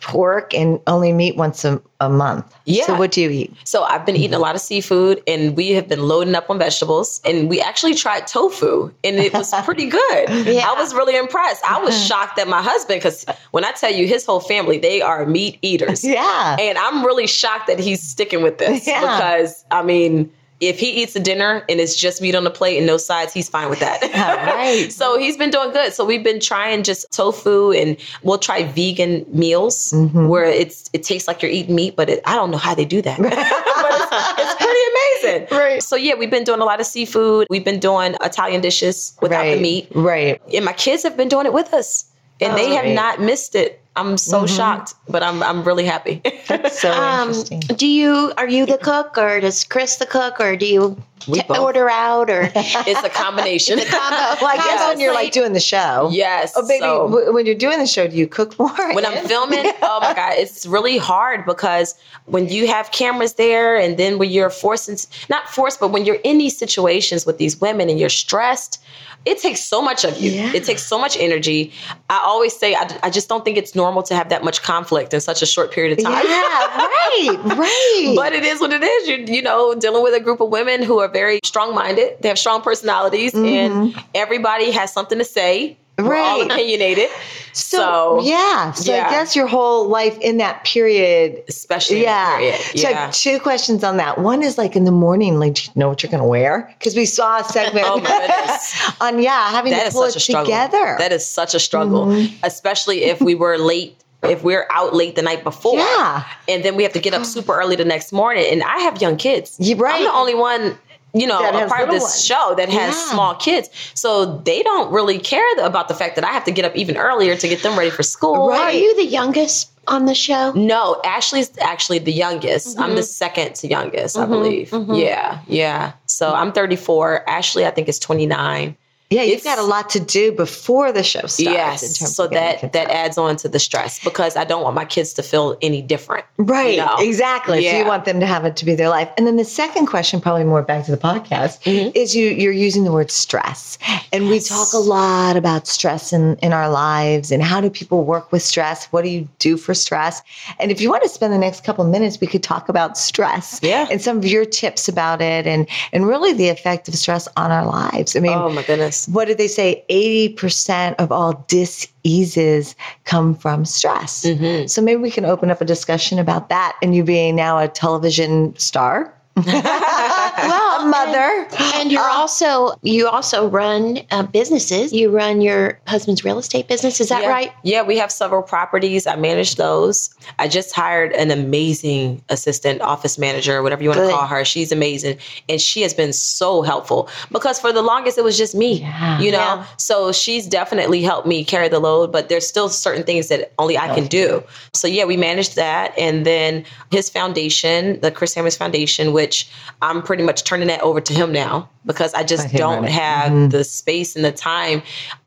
pork 0.00 0.54
and 0.54 0.80
only 0.86 1.12
meat 1.12 1.36
once 1.36 1.66
a, 1.66 1.80
a 2.00 2.08
month? 2.08 2.56
Yeah. 2.64 2.86
So 2.86 2.96
what 2.96 3.12
do 3.12 3.20
you 3.20 3.28
eat? 3.28 3.54
So 3.64 3.82
I've 3.82 4.06
been 4.06 4.16
eating 4.16 4.32
a 4.32 4.38
lot 4.38 4.54
of 4.54 4.62
seafood 4.62 5.22
and 5.26 5.56
we 5.58 5.72
have 5.72 5.88
been 5.88 6.08
loading 6.08 6.34
up 6.34 6.48
on 6.48 6.58
vegetables 6.58 7.20
and 7.26 7.50
we 7.50 7.60
actually 7.60 7.94
tried 7.94 8.26
tofu 8.26 8.90
and 9.04 9.16
it 9.16 9.34
was 9.34 9.52
pretty 9.64 9.90
good. 9.90 10.46
yeah. 10.46 10.66
I 10.66 10.74
was 10.78 10.94
really 10.94 11.16
impressed. 11.16 11.62
I 11.68 11.82
was 11.82 11.94
uh-huh. 11.94 12.04
shocked 12.04 12.36
that 12.36 12.48
my 12.48 12.62
husband 12.62 13.00
because 13.00 13.26
when 13.50 13.66
I 13.66 13.72
tell 13.72 13.92
you 13.92 14.06
his 14.06 14.24
whole 14.24 14.40
family, 14.40 14.78
they 14.78 15.02
are 15.02 15.26
meat 15.26 15.58
eaters. 15.60 16.02
Yeah. 16.02 16.56
And 16.58 16.78
I'm 16.78 17.04
really 17.04 17.26
shocked 17.26 17.66
that 17.66 17.78
he's 17.78 18.02
sticking 18.02 18.42
with 18.42 18.56
this 18.56 18.86
yeah. 18.86 19.00
because 19.00 19.66
I 19.70 19.82
mean, 19.82 20.32
if 20.60 20.80
he 20.80 20.90
eats 21.02 21.14
a 21.14 21.20
dinner 21.20 21.64
and 21.68 21.78
it's 21.78 21.94
just 21.94 22.20
meat 22.20 22.34
on 22.34 22.44
the 22.44 22.50
plate 22.50 22.78
and 22.78 22.86
no 22.86 22.96
sides, 22.96 23.32
he's 23.32 23.48
fine 23.48 23.70
with 23.70 23.78
that. 23.78 24.02
right. 24.02 24.92
so 24.92 25.18
he's 25.18 25.36
been 25.36 25.50
doing 25.50 25.70
good. 25.70 25.92
So 25.92 26.04
we've 26.04 26.24
been 26.24 26.40
trying 26.40 26.82
just 26.82 27.10
tofu 27.12 27.72
and 27.72 27.96
we'll 28.22 28.38
try 28.38 28.64
vegan 28.64 29.24
meals 29.28 29.92
mm-hmm. 29.92 30.26
where 30.26 30.44
it's 30.44 30.90
it 30.92 31.04
tastes 31.04 31.28
like 31.28 31.42
you're 31.42 31.50
eating 31.50 31.74
meat, 31.74 31.94
but 31.94 32.08
it, 32.10 32.20
I 32.24 32.34
don't 32.34 32.50
know 32.50 32.58
how 32.58 32.74
they 32.74 32.84
do 32.84 33.00
that. 33.02 33.18
but 33.22 33.32
it's, 33.32 34.40
it's, 34.40 34.54
pretty 34.54 35.32
amazing. 35.32 35.56
Right. 35.56 35.82
So 35.82 35.94
yeah, 35.94 36.14
we've 36.14 36.30
been 36.30 36.44
doing 36.44 36.60
a 36.60 36.64
lot 36.64 36.80
of 36.80 36.86
seafood. 36.86 37.46
We've 37.50 37.64
been 37.64 37.80
doing 37.80 38.16
Italian 38.20 38.60
dishes 38.60 39.16
without 39.22 39.40
right. 39.40 39.54
the 39.54 39.60
meat. 39.60 39.88
Right. 39.94 40.42
And 40.52 40.64
my 40.64 40.72
kids 40.72 41.04
have 41.04 41.16
been 41.16 41.28
doing 41.28 41.46
it 41.46 41.52
with 41.52 41.72
us. 41.72 42.04
And 42.40 42.52
oh, 42.52 42.56
they 42.56 42.74
have 42.74 42.84
right. 42.84 42.94
not 42.94 43.20
missed 43.20 43.54
it. 43.54 43.80
I'm 43.98 44.16
so 44.16 44.38
mm-hmm. 44.38 44.56
shocked, 44.56 44.94
but 45.08 45.22
I'm 45.22 45.42
I'm 45.42 45.64
really 45.64 45.84
happy. 45.84 46.22
That's 46.46 46.80
so 46.80 46.92
um, 47.02 47.28
interesting. 47.28 47.60
Do 47.60 47.86
you 47.86 48.32
are 48.36 48.48
you 48.48 48.64
the 48.64 48.78
cook 48.78 49.18
or 49.18 49.40
does 49.40 49.64
Chris 49.64 49.96
the 49.96 50.06
cook 50.06 50.40
or 50.40 50.56
do 50.56 50.66
you 50.66 50.96
t- 51.20 51.42
order 51.48 51.88
out 51.90 52.30
or 52.30 52.50
it's 52.54 53.04
a 53.04 53.08
combination? 53.08 53.78
it's 53.78 53.88
a 53.88 53.92
combo. 53.92 54.16
Well, 54.44 54.50
I 54.50 54.56
guess 54.56 54.88
when 54.88 55.00
you're 55.00 55.14
like 55.14 55.32
doing 55.32 55.52
the 55.52 55.60
show. 55.60 56.08
Yes. 56.12 56.52
Oh, 56.56 56.66
baby, 56.66 56.80
so, 56.80 57.32
when 57.32 57.46
you're 57.46 57.54
doing 57.54 57.78
the 57.78 57.86
show, 57.86 58.08
do 58.08 58.16
you 58.16 58.26
cook 58.26 58.58
more? 58.58 58.94
When 58.94 59.04
I'm 59.04 59.24
filming, 59.26 59.64
oh 59.82 60.00
my 60.00 60.14
god, 60.14 60.34
it's 60.36 60.66
really 60.66 60.98
hard 60.98 61.46
because 61.46 61.94
when 62.26 62.48
you 62.48 62.66
have 62.66 62.90
cameras 62.92 63.34
there, 63.34 63.76
and 63.76 63.96
then 63.98 64.18
when 64.18 64.30
you're 64.30 64.50
forcing, 64.50 64.96
not 65.28 65.48
forced, 65.48 65.80
but 65.80 65.88
when 65.88 66.04
you're 66.04 66.20
in 66.24 66.38
these 66.38 66.56
situations 66.56 67.26
with 67.26 67.38
these 67.38 67.60
women 67.60 67.88
and 67.88 67.98
you're 67.98 68.08
stressed, 68.08 68.82
it 69.24 69.38
takes 69.38 69.62
so 69.62 69.82
much 69.82 70.04
of 70.04 70.18
you. 70.18 70.30
Yeah. 70.30 70.52
It 70.54 70.64
takes 70.64 70.82
so 70.82 70.98
much 70.98 71.16
energy. 71.18 71.72
I 72.08 72.20
always 72.24 72.56
say, 72.56 72.74
I, 72.74 72.98
I, 73.02 73.10
just 73.10 73.28
don't 73.28 73.44
think 73.44 73.58
it's 73.58 73.74
normal 73.74 74.02
to 74.04 74.14
have 74.14 74.28
that 74.30 74.44
much 74.44 74.62
conflict 74.62 75.12
in 75.12 75.20
such 75.20 75.42
a 75.42 75.46
short 75.46 75.72
period 75.72 75.98
of 75.98 76.04
time. 76.04 76.24
Yeah, 76.24 76.30
right, 76.30 77.38
right. 77.44 78.12
but 78.16 78.32
it 78.32 78.44
is 78.44 78.60
what 78.60 78.72
it 78.72 78.82
is. 78.82 79.08
You're, 79.08 79.20
you 79.20 79.42
know, 79.42 79.74
dealing 79.74 80.02
with 80.02 80.14
a 80.14 80.20
group 80.20 80.40
of 80.40 80.50
women 80.50 80.82
who 80.82 80.98
are 81.00 81.07
very 81.12 81.40
strong 81.44 81.74
minded, 81.74 82.20
they 82.20 82.28
have 82.28 82.38
strong 82.38 82.62
personalities, 82.62 83.32
mm-hmm. 83.32 83.44
and 83.46 84.04
everybody 84.14 84.70
has 84.70 84.92
something 84.92 85.18
to 85.18 85.24
say 85.24 85.76
we're 85.98 86.10
right. 86.10 86.48
opinionated. 86.48 87.10
So, 87.52 87.76
so, 87.78 88.20
yeah. 88.22 88.70
So 88.72 88.94
yeah. 88.94 89.08
I 89.08 89.10
guess 89.10 89.34
your 89.34 89.48
whole 89.48 89.88
life 89.88 90.16
in 90.20 90.36
that 90.36 90.64
period, 90.64 91.42
especially 91.48 92.02
yeah. 92.02 92.36
Period. 92.36 92.60
yeah. 92.74 93.10
So 93.10 93.32
two 93.32 93.40
questions 93.40 93.82
on 93.82 93.96
that. 93.96 94.18
One 94.18 94.42
is 94.42 94.56
like 94.56 94.76
in 94.76 94.84
the 94.84 94.92
morning, 94.92 95.40
like 95.40 95.54
do 95.54 95.62
you 95.64 95.72
know 95.74 95.88
what 95.88 96.02
you're 96.02 96.10
going 96.10 96.22
to 96.22 96.28
wear? 96.28 96.72
Because 96.78 96.94
we 96.94 97.04
saw 97.04 97.40
a 97.40 97.44
segment 97.44 97.86
oh 97.88 98.96
on 99.00 99.20
yeah 99.20 99.50
having 99.50 99.72
that 99.72 99.86
to 99.86 99.92
pull 99.92 100.04
it 100.04 100.12
together. 100.12 100.96
That 100.98 101.10
is 101.10 101.26
such 101.26 101.52
a 101.54 101.58
struggle, 101.58 102.06
mm-hmm. 102.06 102.36
especially 102.44 103.04
if 103.04 103.20
we 103.20 103.34
were 103.34 103.58
late 103.58 103.96
if 104.22 104.42
we're 104.42 104.66
out 104.70 104.94
late 104.94 105.16
the 105.16 105.22
night 105.22 105.44
before. 105.44 105.78
Yeah. 105.78 106.24
And 106.48 106.64
then 106.64 106.76
we 106.76 106.82
have 106.82 106.92
to 106.92 107.00
get 107.00 107.14
up 107.14 107.24
super 107.24 107.54
early 107.54 107.76
the 107.76 107.84
next 107.84 108.12
morning. 108.12 108.46
And 108.50 108.64
I 108.64 108.78
have 108.78 109.00
young 109.00 109.16
kids. 109.16 109.56
you 109.60 109.76
right. 109.76 109.94
I'm 109.94 110.04
the 110.04 110.12
only 110.12 110.34
one 110.34 110.76
you 111.18 111.26
know, 111.26 111.38
a 111.38 111.66
part 111.68 111.82
of 111.82 111.90
this 111.90 112.02
ones. 112.02 112.24
show 112.24 112.54
that 112.56 112.68
has 112.68 112.94
yeah. 112.94 113.10
small 113.10 113.34
kids. 113.34 113.68
So 113.94 114.38
they 114.38 114.62
don't 114.62 114.92
really 114.92 115.18
care 115.18 115.44
about 115.60 115.88
the 115.88 115.94
fact 115.94 116.14
that 116.16 116.24
I 116.24 116.28
have 116.28 116.44
to 116.44 116.52
get 116.52 116.64
up 116.64 116.76
even 116.76 116.96
earlier 116.96 117.36
to 117.36 117.48
get 117.48 117.62
them 117.62 117.78
ready 117.78 117.90
for 117.90 118.02
school. 118.02 118.48
Right. 118.48 118.60
Are 118.60 118.72
you 118.72 118.96
the 118.96 119.06
youngest 119.06 119.70
on 119.88 120.04
the 120.04 120.14
show? 120.14 120.52
No, 120.52 121.00
Ashley's 121.04 121.56
actually 121.58 121.98
the 121.98 122.12
youngest. 122.12 122.68
Mm-hmm. 122.68 122.82
I'm 122.82 122.94
the 122.94 123.02
second 123.02 123.54
to 123.56 123.68
youngest, 123.68 124.16
mm-hmm. 124.16 124.32
I 124.32 124.36
believe. 124.36 124.70
Mm-hmm. 124.70 124.94
Yeah, 124.94 125.40
yeah. 125.46 125.92
So 126.06 126.32
I'm 126.34 126.52
34. 126.52 127.28
Ashley, 127.28 127.66
I 127.66 127.70
think, 127.70 127.88
is 127.88 127.98
29. 127.98 128.76
Yeah, 129.10 129.22
you've 129.22 129.44
got 129.44 129.58
a 129.58 129.62
lot 129.62 129.88
to 129.90 130.00
do 130.00 130.32
before 130.32 130.92
the 130.92 131.02
show 131.02 131.20
starts. 131.20 131.38
Yes, 131.38 132.14
so 132.14 132.26
that 132.28 132.74
that 132.74 132.90
adds 132.90 133.16
on 133.16 133.36
to 133.36 133.48
the 133.48 133.58
stress 133.58 134.04
because 134.04 134.36
I 134.36 134.44
don't 134.44 134.62
want 134.62 134.74
my 134.74 134.84
kids 134.84 135.14
to 135.14 135.22
feel 135.22 135.56
any 135.62 135.80
different. 135.80 136.26
Right, 136.36 136.74
you 136.74 136.84
know? 136.84 136.96
exactly. 136.98 137.64
Yeah. 137.64 137.70
So 137.70 137.78
you 137.78 137.86
want 137.86 138.04
them 138.04 138.20
to 138.20 138.26
have 138.26 138.44
it 138.44 138.56
to 138.56 138.66
be 138.66 138.74
their 138.74 138.90
life. 138.90 139.08
And 139.16 139.26
then 139.26 139.36
the 139.36 139.46
second 139.46 139.86
question, 139.86 140.20
probably 140.20 140.44
more 140.44 140.60
back 140.60 140.84
to 140.84 140.90
the 140.90 140.98
podcast, 140.98 141.62
mm-hmm. 141.62 141.90
is 141.94 142.14
you 142.14 142.28
you're 142.28 142.52
using 142.52 142.84
the 142.84 142.92
word 142.92 143.10
stress, 143.10 143.78
and 144.12 144.24
yes. 144.26 144.30
we 144.30 144.40
talk 144.40 144.74
a 144.74 144.78
lot 144.78 145.38
about 145.38 145.66
stress 145.66 146.12
in 146.12 146.36
in 146.36 146.52
our 146.52 146.68
lives 146.68 147.32
and 147.32 147.42
how 147.42 147.62
do 147.62 147.70
people 147.70 148.04
work 148.04 148.30
with 148.30 148.42
stress? 148.42 148.86
What 148.92 149.04
do 149.04 149.08
you 149.08 149.26
do 149.38 149.56
for 149.56 149.72
stress? 149.72 150.20
And 150.60 150.70
if 150.70 150.82
you 150.82 150.90
want 150.90 151.02
to 151.04 151.08
spend 151.08 151.32
the 151.32 151.38
next 151.38 151.64
couple 151.64 151.82
of 151.82 151.90
minutes, 151.90 152.20
we 152.20 152.26
could 152.26 152.42
talk 152.42 152.68
about 152.68 152.98
stress, 152.98 153.58
yeah, 153.62 153.86
and 153.90 154.02
some 154.02 154.18
of 154.18 154.26
your 154.26 154.44
tips 154.44 154.86
about 154.86 155.22
it, 155.22 155.46
and 155.46 155.66
and 155.94 156.06
really 156.06 156.34
the 156.34 156.50
effect 156.50 156.88
of 156.88 156.94
stress 156.94 157.26
on 157.38 157.50
our 157.50 157.64
lives. 157.64 158.14
I 158.14 158.20
mean, 158.20 158.34
oh 158.34 158.50
my 158.50 158.62
goodness 158.62 158.97
what 159.06 159.26
did 159.26 159.38
they 159.38 159.48
say? 159.48 159.84
80% 159.88 160.94
of 160.98 161.12
all 161.12 161.44
diseases 161.48 162.74
come 163.04 163.34
from 163.34 163.64
stress. 163.64 164.24
Mm-hmm. 164.24 164.66
So 164.66 164.82
maybe 164.82 165.00
we 165.00 165.10
can 165.10 165.24
open 165.24 165.50
up 165.50 165.60
a 165.60 165.64
discussion 165.64 166.18
about 166.18 166.48
that 166.48 166.76
and 166.82 166.94
you 166.94 167.04
being 167.04 167.36
now 167.36 167.58
a 167.58 167.68
television 167.68 168.56
star. 168.56 169.14
well, 169.46 170.67
a 170.80 170.86
mother. 170.86 171.46
And, 171.50 171.74
and 171.74 171.92
you're 171.92 172.02
uh, 172.02 172.12
also 172.12 172.78
you 172.82 173.08
also 173.08 173.48
run 173.48 174.00
uh, 174.10 174.22
businesses. 174.22 174.92
You 174.92 175.10
run 175.10 175.40
your 175.40 175.78
husband's 175.86 176.24
real 176.24 176.38
estate 176.38 176.68
business. 176.68 177.00
Is 177.00 177.08
that 177.08 177.22
yeah. 177.22 177.28
right? 177.28 177.52
Yeah, 177.62 177.82
we 177.82 177.98
have 177.98 178.10
several 178.12 178.42
properties. 178.42 179.06
I 179.06 179.16
manage 179.16 179.56
those. 179.56 180.14
I 180.38 180.48
just 180.48 180.74
hired 180.74 181.12
an 181.12 181.30
amazing 181.30 182.22
assistant, 182.28 182.80
office 182.80 183.18
manager, 183.18 183.62
whatever 183.62 183.82
you 183.82 183.88
want 183.88 184.00
Good. 184.00 184.10
to 184.10 184.16
call 184.16 184.26
her. 184.26 184.44
She's 184.44 184.72
amazing, 184.72 185.18
and 185.48 185.60
she 185.60 185.82
has 185.82 185.94
been 185.94 186.12
so 186.12 186.62
helpful 186.62 187.08
because 187.32 187.58
for 187.58 187.72
the 187.72 187.82
longest 187.82 188.18
it 188.18 188.24
was 188.24 188.38
just 188.38 188.54
me. 188.54 188.80
Yeah. 188.80 189.20
You 189.20 189.32
know, 189.32 189.38
yeah. 189.38 189.66
so 189.76 190.12
she's 190.12 190.46
definitely 190.46 191.02
helped 191.02 191.26
me 191.26 191.44
carry 191.44 191.68
the 191.68 191.80
load. 191.80 192.12
But 192.12 192.28
there's 192.28 192.46
still 192.46 192.68
certain 192.68 193.04
things 193.04 193.28
that 193.28 193.52
only 193.58 193.76
I 193.76 193.94
can 193.94 194.06
do. 194.06 194.42
So 194.72 194.86
yeah, 194.86 195.04
we 195.04 195.16
managed 195.16 195.56
that, 195.56 195.92
and 195.98 196.24
then 196.24 196.64
his 196.90 197.10
foundation, 197.10 198.00
the 198.00 198.10
Chris 198.10 198.34
Hammers 198.34 198.56
Foundation, 198.56 199.12
which 199.12 199.48
I'm 199.82 200.02
pretty 200.02 200.22
much 200.22 200.44
turning 200.44 200.67
that 200.68 200.80
over 200.80 201.00
to 201.00 201.12
him 201.12 201.32
now 201.32 201.68
because 201.84 202.14
I 202.14 202.22
just 202.24 202.52
don't 202.54 202.84
have 202.84 203.32
mm-hmm. 203.32 203.48
the 203.48 203.64
space 203.64 204.16
and 204.16 204.24
the 204.24 204.32
time. 204.32 204.82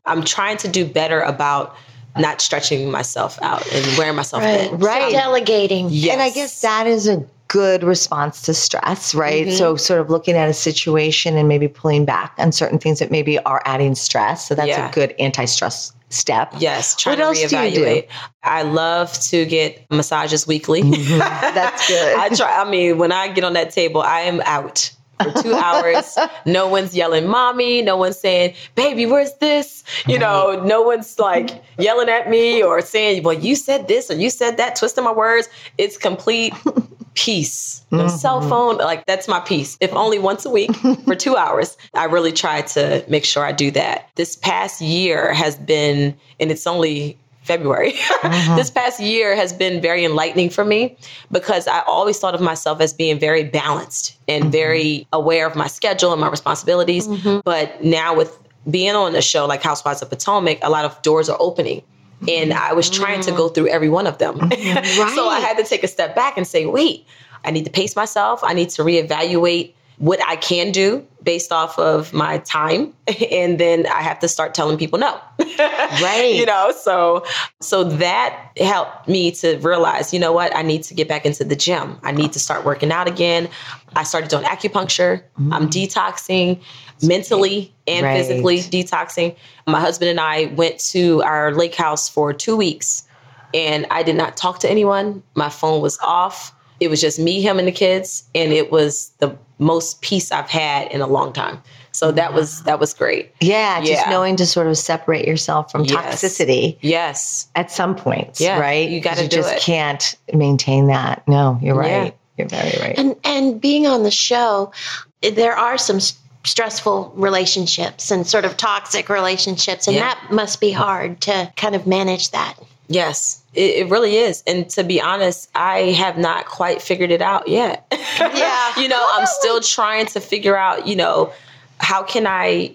I'm 0.06 0.24
trying 0.24 0.56
to 0.58 0.68
do 0.68 0.86
better 0.86 1.20
about 1.20 1.76
not 2.18 2.40
stretching 2.40 2.90
myself 2.90 3.38
out 3.42 3.66
and 3.72 3.98
wearing 3.98 4.16
myself 4.16 4.42
right. 4.42 4.70
thin. 4.70 4.78
Right. 4.78 5.12
So, 5.12 5.18
delegating. 5.18 5.88
Yes. 5.90 6.12
And 6.12 6.22
I 6.22 6.30
guess 6.30 6.60
that 6.60 6.86
is 6.86 7.08
a 7.08 7.24
good 7.48 7.82
response 7.82 8.42
to 8.42 8.54
stress, 8.54 9.14
right? 9.14 9.46
Mm-hmm. 9.46 9.56
So, 9.56 9.76
sort 9.76 10.00
of 10.00 10.10
looking 10.10 10.34
at 10.36 10.48
a 10.48 10.54
situation 10.54 11.36
and 11.36 11.48
maybe 11.48 11.68
pulling 11.68 12.04
back 12.04 12.34
on 12.38 12.52
certain 12.52 12.78
things 12.78 12.98
that 12.98 13.10
maybe 13.10 13.38
are 13.40 13.62
adding 13.64 13.94
stress. 13.94 14.46
So, 14.46 14.54
that's 14.54 14.68
yeah. 14.68 14.90
a 14.90 14.92
good 14.92 15.14
anti 15.18 15.44
stress 15.44 15.92
step. 16.10 16.52
Yes, 16.58 16.94
trying 16.94 17.18
what 17.18 17.36
to 17.36 17.46
reevaluate. 17.46 18.08
I 18.42 18.62
love 18.62 19.12
to 19.20 19.46
get 19.46 19.90
massages 19.90 20.46
weekly. 20.46 20.82
Mm-hmm. 20.82 21.18
That's 21.18 21.88
good. 21.88 22.16
I 22.16 22.28
try. 22.30 22.60
I 22.60 22.70
mean, 22.70 22.98
when 22.98 23.12
I 23.12 23.28
get 23.28 23.44
on 23.44 23.54
that 23.54 23.70
table, 23.70 24.02
I 24.02 24.20
am 24.20 24.40
out 24.42 24.90
for 25.24 25.42
two 25.42 25.54
hours. 25.54 26.18
no 26.46 26.68
one's 26.68 26.94
yelling, 26.94 27.26
mommy. 27.26 27.82
No 27.82 27.96
one's 27.96 28.18
saying, 28.18 28.54
baby, 28.74 29.06
where's 29.06 29.34
this? 29.34 29.84
You 30.06 30.18
know, 30.18 30.62
no 30.64 30.82
one's 30.82 31.18
like 31.18 31.62
yelling 31.78 32.08
at 32.08 32.28
me 32.28 32.62
or 32.62 32.80
saying, 32.80 33.22
well, 33.22 33.34
you 33.34 33.54
said 33.54 33.88
this 33.88 34.10
or 34.10 34.14
you 34.14 34.30
said 34.30 34.56
that, 34.56 34.76
twisting 34.76 35.04
my 35.04 35.12
words. 35.12 35.48
It's 35.78 35.96
complete 35.96 36.54
peace. 37.14 37.84
No 37.90 38.04
mm-hmm. 38.04 38.16
cell 38.16 38.40
phone, 38.40 38.78
like 38.78 39.06
that's 39.06 39.28
my 39.28 39.40
peace. 39.40 39.76
If 39.80 39.92
only 39.92 40.18
once 40.18 40.44
a 40.44 40.50
week 40.50 40.74
for 41.04 41.14
two 41.14 41.36
hours, 41.36 41.76
I 41.94 42.04
really 42.04 42.32
try 42.32 42.62
to 42.62 43.04
make 43.08 43.24
sure 43.24 43.44
I 43.44 43.52
do 43.52 43.70
that. 43.72 44.08
This 44.14 44.36
past 44.36 44.80
year 44.80 45.32
has 45.34 45.56
been, 45.56 46.16
and 46.40 46.50
it's 46.50 46.66
only 46.66 47.18
February. 47.42 47.92
Uh-huh. 48.22 48.56
this 48.56 48.70
past 48.70 49.00
year 49.00 49.34
has 49.34 49.52
been 49.52 49.80
very 49.80 50.04
enlightening 50.04 50.50
for 50.50 50.64
me 50.64 50.96
because 51.30 51.66
I 51.66 51.80
always 51.80 52.18
thought 52.18 52.34
of 52.34 52.40
myself 52.40 52.80
as 52.80 52.92
being 52.92 53.18
very 53.18 53.44
balanced 53.44 54.16
and 54.28 54.44
mm-hmm. 54.44 54.52
very 54.52 55.06
aware 55.12 55.46
of 55.46 55.56
my 55.56 55.66
schedule 55.66 56.12
and 56.12 56.20
my 56.20 56.28
responsibilities. 56.28 57.08
Mm-hmm. 57.08 57.40
But 57.44 57.82
now 57.82 58.16
with 58.16 58.38
being 58.70 58.94
on 58.94 59.14
a 59.16 59.22
show 59.22 59.46
like 59.46 59.62
Housewives 59.62 60.02
of 60.02 60.10
Potomac, 60.10 60.58
a 60.62 60.70
lot 60.70 60.84
of 60.84 61.00
doors 61.02 61.28
are 61.28 61.36
opening. 61.40 61.82
And 62.28 62.52
I 62.52 62.72
was 62.72 62.88
trying 62.88 63.20
to 63.22 63.32
go 63.32 63.48
through 63.48 63.66
every 63.66 63.88
one 63.88 64.06
of 64.06 64.18
them. 64.18 64.38
Mm-hmm. 64.38 65.00
Right. 65.00 65.12
so 65.14 65.28
I 65.28 65.40
had 65.40 65.56
to 65.56 65.64
take 65.64 65.82
a 65.82 65.88
step 65.88 66.14
back 66.14 66.36
and 66.36 66.46
say, 66.46 66.66
wait, 66.66 67.04
I 67.44 67.50
need 67.50 67.64
to 67.64 67.70
pace 67.70 67.96
myself. 67.96 68.44
I 68.44 68.52
need 68.52 68.70
to 68.70 68.82
reevaluate 68.82 69.72
what 70.02 70.18
I 70.26 70.34
can 70.34 70.72
do 70.72 71.06
based 71.22 71.52
off 71.52 71.78
of 71.78 72.12
my 72.12 72.38
time 72.38 72.92
and 73.30 73.60
then 73.60 73.86
I 73.86 74.02
have 74.02 74.18
to 74.18 74.26
start 74.26 74.52
telling 74.52 74.76
people 74.76 74.98
no. 74.98 75.20
right. 75.58 76.34
You 76.34 76.44
know, 76.44 76.72
so 76.76 77.24
so 77.60 77.84
that 77.84 78.50
helped 78.56 79.06
me 79.06 79.30
to 79.30 79.58
realize, 79.58 80.12
you 80.12 80.18
know 80.18 80.32
what, 80.32 80.54
I 80.56 80.62
need 80.62 80.82
to 80.84 80.94
get 80.94 81.06
back 81.06 81.24
into 81.24 81.44
the 81.44 81.54
gym. 81.54 82.00
I 82.02 82.10
need 82.10 82.32
to 82.32 82.40
start 82.40 82.64
working 82.64 82.90
out 82.90 83.06
again. 83.06 83.48
I 83.94 84.02
started 84.02 84.28
doing 84.28 84.42
acupuncture. 84.42 85.22
Mm-hmm. 85.22 85.52
I'm 85.52 85.70
detoxing 85.70 86.60
mentally 87.00 87.72
and 87.86 88.04
right. 88.04 88.16
physically 88.16 88.58
detoxing. 88.58 89.36
My 89.68 89.78
husband 89.78 90.10
and 90.10 90.18
I 90.18 90.46
went 90.46 90.80
to 90.90 91.22
our 91.22 91.54
lake 91.54 91.76
house 91.76 92.08
for 92.08 92.32
2 92.32 92.56
weeks 92.56 93.06
and 93.54 93.86
I 93.92 94.02
did 94.02 94.16
not 94.16 94.36
talk 94.36 94.58
to 94.60 94.68
anyone. 94.68 95.22
My 95.36 95.48
phone 95.48 95.80
was 95.80 95.96
off 96.00 96.52
it 96.82 96.90
was 96.90 97.00
just 97.00 97.18
me, 97.18 97.40
him, 97.40 97.58
and 97.58 97.68
the 97.68 97.72
kids, 97.72 98.24
and 98.34 98.52
it 98.52 98.72
was 98.72 99.12
the 99.18 99.36
most 99.58 100.02
peace 100.02 100.32
I've 100.32 100.50
had 100.50 100.90
in 100.90 101.00
a 101.00 101.06
long 101.06 101.32
time. 101.32 101.62
So 101.92 102.10
that 102.12 102.32
was 102.32 102.62
that 102.64 102.80
was 102.80 102.92
great. 102.92 103.32
Yeah, 103.40 103.80
just 103.82 104.08
knowing 104.08 104.34
to 104.36 104.46
sort 104.46 104.66
of 104.66 104.76
separate 104.76 105.26
yourself 105.28 105.70
from 105.70 105.84
yes. 105.84 106.22
toxicity. 106.22 106.78
Yes. 106.80 107.48
At 107.54 107.70
some 107.70 107.94
points, 107.94 108.40
yeah. 108.40 108.58
right? 108.58 108.88
You 108.88 109.00
got 109.00 109.18
to 109.18 109.28
just 109.28 109.52
it. 109.52 109.60
can't 109.60 110.16
maintain 110.32 110.86
that. 110.88 111.26
No, 111.28 111.58
you're 111.62 111.76
right. 111.76 111.88
Yeah. 111.88 112.10
You're 112.38 112.48
very 112.48 112.72
right. 112.80 112.98
And 112.98 113.14
and 113.24 113.60
being 113.60 113.86
on 113.86 114.02
the 114.02 114.10
show, 114.10 114.72
there 115.20 115.54
are 115.54 115.78
some 115.78 116.00
stressful 116.44 117.12
relationships 117.14 118.10
and 118.10 118.26
sort 118.26 118.44
of 118.44 118.56
toxic 118.56 119.08
relationships 119.08 119.86
and 119.86 119.94
yeah. 119.94 120.02
that 120.02 120.32
must 120.32 120.60
be 120.60 120.72
hard 120.72 121.20
to 121.20 121.52
kind 121.56 121.76
of 121.76 121.86
manage 121.86 122.32
that. 122.32 122.54
Yes, 122.88 123.41
it, 123.54 123.76
it, 123.76 123.90
really 123.90 124.16
is. 124.16 124.42
And 124.46 124.68
to 124.70 124.82
be 124.82 125.00
honest, 125.00 125.50
I 125.54 125.92
have 125.92 126.16
not 126.16 126.46
quite 126.46 126.80
figured 126.80 127.10
it 127.10 127.22
out 127.22 127.48
yet. 127.48 127.86
Yeah. 128.18 128.78
you 128.78 128.88
know, 128.88 129.04
I'm 129.14 129.26
still 129.26 129.60
trying 129.60 130.06
to 130.06 130.20
figure 130.20 130.56
out, 130.56 130.86
you 130.86 130.94
know, 130.94 131.32
how 131.78 132.02
can 132.02 132.26
I 132.26 132.74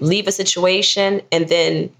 leave 0.00 0.26
a 0.26 0.32
situation 0.32 1.22
and 1.30 1.48
then 1.48 1.90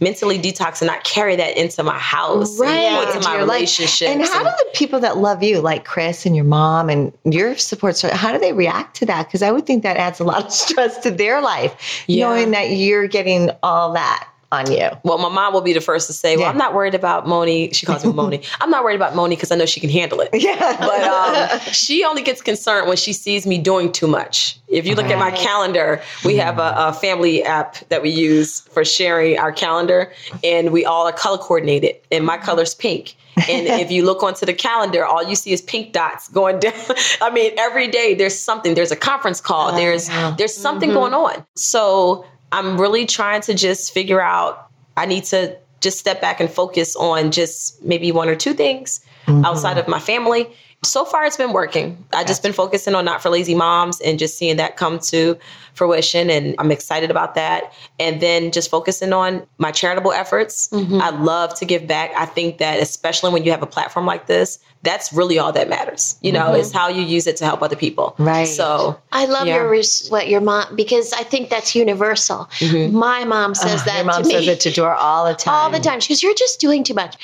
mentally 0.00 0.38
detox 0.38 0.82
and 0.82 0.88
not 0.88 1.04
carry 1.04 1.36
that 1.36 1.56
into 1.56 1.82
my 1.82 1.98
house 1.98 2.58
right 2.58 2.70
and 2.70 3.08
into 3.08 3.26
my 3.26 3.36
relationship 3.38 4.08
and 4.08 4.22
how 4.22 4.44
and, 4.44 4.48
do 4.48 4.64
the 4.64 4.70
people 4.74 5.00
that 5.00 5.16
love 5.16 5.42
you 5.42 5.58
like 5.60 5.86
chris 5.86 6.26
and 6.26 6.36
your 6.36 6.44
mom 6.44 6.90
and 6.90 7.12
your 7.24 7.56
support 7.56 7.98
how 8.02 8.30
do 8.30 8.38
they 8.38 8.52
react 8.52 8.94
to 8.94 9.06
that 9.06 9.26
because 9.26 9.40
i 9.40 9.50
would 9.50 9.64
think 9.64 9.82
that 9.82 9.96
adds 9.96 10.20
a 10.20 10.24
lot 10.24 10.44
of 10.44 10.52
stress 10.64 10.98
to 10.98 11.10
their 11.10 11.40
life 11.40 12.04
yeah. 12.06 12.26
knowing 12.26 12.50
that 12.50 12.72
you're 12.72 13.06
getting 13.06 13.50
all 13.62 13.92
that 13.94 14.28
on 14.52 14.70
you. 14.70 14.88
Well, 15.02 15.18
my 15.18 15.28
mom 15.28 15.52
will 15.52 15.60
be 15.60 15.72
the 15.72 15.80
first 15.80 16.06
to 16.06 16.12
say, 16.12 16.36
"Well, 16.36 16.44
yeah. 16.44 16.50
I'm 16.50 16.58
not 16.58 16.74
worried 16.74 16.94
about 16.94 17.26
Moni." 17.26 17.72
She 17.72 17.84
calls 17.84 18.04
me 18.04 18.12
Moni. 18.12 18.42
I'm 18.60 18.70
not 18.70 18.84
worried 18.84 18.96
about 18.96 19.16
Moni 19.16 19.34
because 19.34 19.50
I 19.50 19.56
know 19.56 19.66
she 19.66 19.80
can 19.80 19.90
handle 19.90 20.20
it. 20.20 20.30
Yeah, 20.32 20.76
but 20.78 21.02
um, 21.02 21.60
she 21.72 22.04
only 22.04 22.22
gets 22.22 22.40
concerned 22.42 22.86
when 22.86 22.96
she 22.96 23.12
sees 23.12 23.46
me 23.46 23.58
doing 23.58 23.90
too 23.90 24.06
much. 24.06 24.58
If 24.68 24.86
you 24.86 24.94
look 24.94 25.06
right. 25.06 25.14
at 25.14 25.18
my 25.18 25.30
calendar, 25.32 26.00
we 26.24 26.36
have 26.36 26.58
a, 26.58 26.74
a, 26.76 26.92
family 26.92 27.42
app 27.42 27.76
that 27.88 28.02
we 28.02 28.10
use 28.10 28.60
for 28.60 28.84
sharing 28.84 29.38
our 29.38 29.52
calendar, 29.52 30.12
and 30.44 30.72
we 30.72 30.84
all 30.84 31.06
are 31.06 31.12
color 31.12 31.38
coordinated. 31.38 31.96
And 32.10 32.24
my 32.24 32.38
color's 32.38 32.74
pink. 32.74 33.16
and 33.36 33.66
if 33.80 33.90
you 33.90 34.04
look 34.04 34.22
onto 34.22 34.46
the 34.46 34.54
calendar, 34.54 35.04
all 35.04 35.28
you 35.28 35.34
see 35.34 35.52
is 35.52 35.60
pink 35.62 35.92
dots 35.92 36.28
going 36.28 36.58
down. 36.60 36.72
I 37.20 37.30
mean, 37.30 37.52
every 37.58 37.88
day 37.88 38.14
there's 38.14 38.38
something. 38.38 38.74
There's 38.74 38.92
a 38.92 38.96
conference 38.96 39.40
call. 39.40 39.72
Oh, 39.72 39.76
there's 39.76 40.08
there's 40.36 40.54
something 40.54 40.90
mm-hmm. 40.90 40.98
going 40.98 41.14
on. 41.14 41.44
So 41.56 42.24
I'm 42.52 42.80
really 42.80 43.06
trying 43.06 43.42
to 43.42 43.54
just 43.54 43.92
figure 43.92 44.20
out, 44.20 44.68
I 44.96 45.06
need 45.06 45.24
to 45.24 45.56
just 45.80 45.98
step 45.98 46.20
back 46.20 46.40
and 46.40 46.50
focus 46.50 46.96
on 46.96 47.30
just 47.30 47.82
maybe 47.82 48.12
one 48.12 48.28
or 48.28 48.36
two 48.36 48.54
things 48.54 49.00
mm-hmm. 49.26 49.44
outside 49.44 49.78
of 49.78 49.88
my 49.88 49.98
family. 49.98 50.48
So 50.84 51.04
far, 51.04 51.24
it's 51.24 51.36
been 51.36 51.52
working. 51.52 52.04
I 52.12 52.22
just 52.22 52.42
been 52.42 52.52
focusing 52.52 52.94
on 52.94 53.04
Not 53.04 53.22
for 53.22 53.30
Lazy 53.30 53.54
Moms 53.54 54.00
and 54.00 54.18
just 54.18 54.38
seeing 54.38 54.56
that 54.56 54.76
come 54.76 54.98
to 55.00 55.36
fruition. 55.74 56.30
And 56.30 56.54
I'm 56.58 56.70
excited 56.70 57.10
about 57.10 57.34
that. 57.34 57.72
And 57.98 58.20
then 58.20 58.52
just 58.52 58.70
focusing 58.70 59.12
on 59.12 59.46
my 59.58 59.72
charitable 59.72 60.12
efforts. 60.12 60.68
Mm-hmm. 60.68 61.00
I 61.00 61.10
love 61.10 61.54
to 61.58 61.64
give 61.64 61.86
back. 61.86 62.12
I 62.16 62.26
think 62.26 62.58
that, 62.58 62.80
especially 62.80 63.32
when 63.32 63.44
you 63.44 63.50
have 63.50 63.62
a 63.62 63.66
platform 63.66 64.06
like 64.06 64.26
this, 64.26 64.58
that's 64.86 65.12
really 65.12 65.38
all 65.38 65.52
that 65.52 65.68
matters. 65.68 66.16
You 66.22 66.32
know, 66.32 66.46
mm-hmm. 66.46 66.60
is 66.60 66.72
how 66.72 66.88
you 66.88 67.02
use 67.02 67.26
it 67.26 67.36
to 67.38 67.44
help 67.44 67.62
other 67.62 67.76
people. 67.76 68.14
Right. 68.18 68.46
So 68.46 68.98
I 69.12 69.26
love 69.26 69.46
yeah. 69.46 69.56
your 69.56 69.82
what 70.08 70.28
your 70.28 70.40
mom 70.40 70.74
because 70.76 71.12
I 71.12 71.22
think 71.22 71.50
that's 71.50 71.74
universal. 71.74 72.48
Mm-hmm. 72.58 72.96
My 72.96 73.24
mom 73.24 73.54
says 73.54 73.84
that. 73.84 73.96
Your 73.96 74.04
mom 74.06 74.22
to 74.22 74.28
says 74.28 74.46
me. 74.46 74.52
it 74.52 74.60
to 74.60 74.70
Dora 74.70 74.96
all 74.96 75.26
the 75.26 75.34
time. 75.34 75.54
All 75.56 75.70
the 75.70 75.80
time. 75.80 76.00
She 76.00 76.12
goes, 76.12 76.22
"You're 76.22 76.34
just 76.34 76.60
doing 76.60 76.84
too 76.84 76.94
much," 76.94 77.16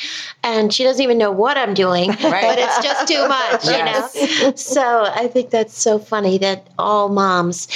and 0.43 0.73
she 0.73 0.85
doesn't 0.85 1.03
even 1.03 1.19
know 1.19 1.31
what 1.31 1.57
I'm 1.57 1.75
doing, 1.75 2.09
right. 2.11 2.19
but 2.21 2.59
it's 2.59 2.83
just 2.83 3.07
too 3.07 3.29
much. 3.29 3.65
yes. 3.65 4.15
You 4.15 4.47
know. 4.47 4.55
So 4.57 5.05
I 5.15 5.29
think 5.29 5.51
that's 5.51 5.79
so 5.79 5.99
funny 5.99 6.39
that 6.39 6.69
all 6.79 7.09
moms 7.09 7.69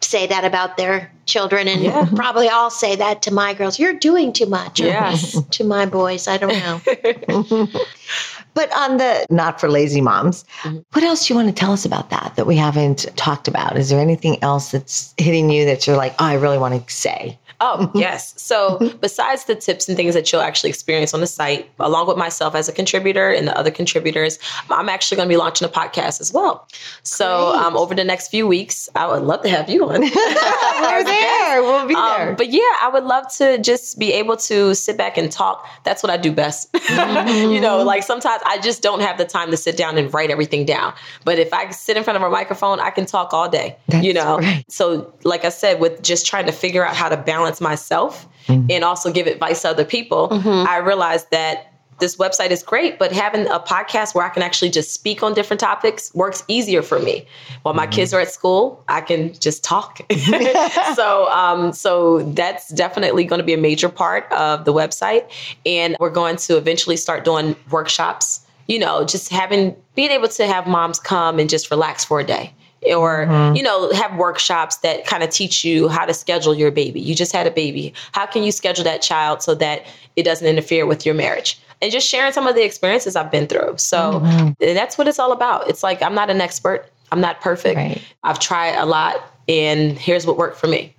say 0.00 0.26
that 0.26 0.44
about 0.44 0.76
their 0.76 1.10
children 1.26 1.68
and 1.68 1.82
yeah. 1.82 2.08
probably 2.16 2.48
all 2.48 2.70
say 2.70 2.96
that 2.96 3.22
to 3.22 3.32
my 3.32 3.54
girls 3.54 3.78
you're 3.78 3.94
doing 3.94 4.32
too 4.32 4.46
much 4.46 4.80
yes 4.80 5.40
to 5.50 5.62
my 5.62 5.86
boys 5.86 6.26
i 6.26 6.36
don't 6.36 6.58
know 6.58 7.68
but 8.54 8.74
on 8.76 8.96
the 8.96 9.26
not 9.30 9.60
for 9.60 9.68
lazy 9.68 10.00
moms 10.00 10.44
mm-hmm. 10.62 10.78
what 10.92 11.04
else 11.04 11.26
do 11.26 11.34
you 11.34 11.38
want 11.38 11.48
to 11.48 11.54
tell 11.54 11.72
us 11.72 11.84
about 11.84 12.10
that 12.10 12.32
that 12.36 12.46
we 12.46 12.56
haven't 12.56 13.06
talked 13.16 13.48
about 13.48 13.76
is 13.76 13.90
there 13.90 14.00
anything 14.00 14.42
else 14.42 14.72
that's 14.72 15.14
hitting 15.18 15.50
you 15.50 15.64
that 15.64 15.86
you're 15.86 15.96
like 15.96 16.12
oh 16.18 16.24
i 16.24 16.34
really 16.34 16.58
want 16.58 16.74
to 16.74 16.94
say 16.94 17.38
Oh, 17.60 17.90
yes. 17.94 18.34
So, 18.40 18.78
besides 19.00 19.44
the 19.44 19.54
tips 19.54 19.88
and 19.88 19.96
things 19.96 20.14
that 20.14 20.32
you'll 20.32 20.40
actually 20.40 20.70
experience 20.70 21.12
on 21.12 21.20
the 21.20 21.26
site, 21.26 21.70
along 21.78 22.08
with 22.08 22.16
myself 22.16 22.54
as 22.54 22.68
a 22.68 22.72
contributor 22.72 23.30
and 23.30 23.46
the 23.46 23.56
other 23.56 23.70
contributors, 23.70 24.38
I'm 24.70 24.88
actually 24.88 25.16
going 25.16 25.28
to 25.28 25.32
be 25.32 25.36
launching 25.36 25.68
a 25.68 25.70
podcast 25.70 26.20
as 26.20 26.32
well. 26.32 26.66
So, 27.02 27.54
um, 27.54 27.76
over 27.76 27.94
the 27.94 28.04
next 28.04 28.28
few 28.28 28.46
weeks, 28.46 28.88
I 28.94 29.06
would 29.06 29.22
love 29.22 29.42
to 29.42 29.50
have 29.50 29.68
you 29.68 29.88
on. 29.88 30.00
We're 30.80 31.04
there. 31.04 31.38
We'll 31.50 31.86
be 31.86 31.94
um, 31.94 32.16
there. 32.16 32.34
but 32.34 32.50
yeah, 32.50 32.60
I 32.80 32.90
would 32.92 33.04
love 33.04 33.30
to 33.34 33.58
just 33.58 33.98
be 33.98 34.12
able 34.12 34.36
to 34.36 34.74
sit 34.74 34.96
back 34.96 35.18
and 35.18 35.30
talk. 35.30 35.66
That's 35.84 36.02
what 36.02 36.10
I 36.10 36.16
do 36.16 36.32
best. 36.32 36.72
Mm-hmm. 36.72 37.50
you 37.50 37.60
know, 37.60 37.82
like 37.82 38.02
sometimes 38.02 38.39
I 38.46 38.58
just 38.58 38.82
don't 38.82 39.00
have 39.00 39.18
the 39.18 39.24
time 39.24 39.50
to 39.50 39.56
sit 39.56 39.76
down 39.76 39.98
and 39.98 40.12
write 40.12 40.30
everything 40.30 40.64
down. 40.64 40.94
But 41.24 41.38
if 41.38 41.52
I 41.52 41.70
sit 41.70 41.96
in 41.96 42.04
front 42.04 42.16
of 42.16 42.22
a 42.22 42.30
microphone, 42.30 42.80
I 42.80 42.90
can 42.90 43.06
talk 43.06 43.32
all 43.32 43.48
day. 43.48 43.76
That's 43.88 44.04
you 44.04 44.12
know, 44.14 44.38
right. 44.38 44.64
so 44.70 45.12
like 45.24 45.44
I 45.44 45.50
said, 45.50 45.80
with 45.80 46.02
just 46.02 46.26
trying 46.26 46.46
to 46.46 46.52
figure 46.52 46.84
out 46.84 46.94
how 46.94 47.08
to 47.08 47.16
balance 47.16 47.60
myself 47.60 48.28
mm-hmm. 48.46 48.66
and 48.70 48.84
also 48.84 49.12
give 49.12 49.26
advice 49.26 49.62
to 49.62 49.68
other 49.70 49.84
people, 49.84 50.28
mm-hmm. 50.28 50.68
I 50.68 50.78
realized 50.78 51.30
that 51.30 51.69
this 52.00 52.16
website 52.16 52.50
is 52.50 52.62
great, 52.62 52.98
but 52.98 53.12
having 53.12 53.46
a 53.46 53.60
podcast 53.60 54.14
where 54.14 54.24
I 54.24 54.28
can 54.30 54.42
actually 54.42 54.70
just 54.70 54.92
speak 54.92 55.22
on 55.22 55.34
different 55.34 55.60
topics 55.60 56.12
works 56.14 56.42
easier 56.48 56.82
for 56.82 56.98
me. 56.98 57.26
While 57.62 57.74
my 57.74 57.84
mm-hmm. 57.84 57.92
kids 57.92 58.14
are 58.14 58.20
at 58.20 58.30
school, 58.30 58.82
I 58.88 59.00
can 59.00 59.32
just 59.34 59.62
talk. 59.62 60.00
so, 60.94 61.28
um, 61.30 61.72
so 61.72 62.22
that's 62.32 62.70
definitely 62.70 63.24
going 63.24 63.40
to 63.40 63.44
be 63.44 63.54
a 63.54 63.58
major 63.58 63.88
part 63.88 64.30
of 64.32 64.64
the 64.64 64.72
website, 64.72 65.30
and 65.64 65.96
we're 66.00 66.10
going 66.10 66.36
to 66.36 66.56
eventually 66.56 66.96
start 66.96 67.24
doing 67.24 67.54
workshops. 67.70 68.46
You 68.66 68.78
know, 68.78 69.04
just 69.04 69.30
having 69.30 69.74
being 69.94 70.10
able 70.10 70.28
to 70.28 70.46
have 70.46 70.66
moms 70.66 71.00
come 71.00 71.38
and 71.38 71.50
just 71.50 71.70
relax 71.70 72.04
for 72.04 72.20
a 72.20 72.24
day 72.24 72.52
or 72.86 73.26
mm-hmm. 73.26 73.54
you 73.54 73.62
know 73.62 73.92
have 73.92 74.16
workshops 74.16 74.76
that 74.78 75.04
kind 75.06 75.22
of 75.22 75.30
teach 75.30 75.64
you 75.64 75.88
how 75.88 76.06
to 76.06 76.14
schedule 76.14 76.54
your 76.54 76.70
baby 76.70 77.00
you 77.00 77.14
just 77.14 77.32
had 77.32 77.46
a 77.46 77.50
baby 77.50 77.92
how 78.12 78.26
can 78.26 78.42
you 78.42 78.52
schedule 78.52 78.84
that 78.84 79.02
child 79.02 79.42
so 79.42 79.54
that 79.54 79.86
it 80.16 80.22
doesn't 80.22 80.46
interfere 80.46 80.86
with 80.86 81.04
your 81.04 81.14
marriage 81.14 81.58
and 81.82 81.90
just 81.90 82.08
sharing 82.08 82.32
some 82.32 82.46
of 82.46 82.54
the 82.54 82.64
experiences 82.64 83.16
I've 83.16 83.30
been 83.30 83.46
through. 83.46 83.74
So 83.78 84.20
mm-hmm. 84.20 84.74
that's 84.74 84.98
what 84.98 85.08
it's 85.08 85.18
all 85.18 85.32
about. 85.32 85.68
It's 85.68 85.82
like 85.82 86.02
I'm 86.02 86.14
not 86.14 86.30
an 86.30 86.40
expert. 86.40 86.90
I'm 87.12 87.20
not 87.20 87.40
perfect. 87.40 87.76
Right. 87.76 88.02
I've 88.22 88.38
tried 88.38 88.76
a 88.76 88.86
lot 88.86 89.16
and 89.48 89.98
here's 89.98 90.26
what 90.26 90.36
worked 90.36 90.58
for 90.58 90.68
me. 90.68 90.94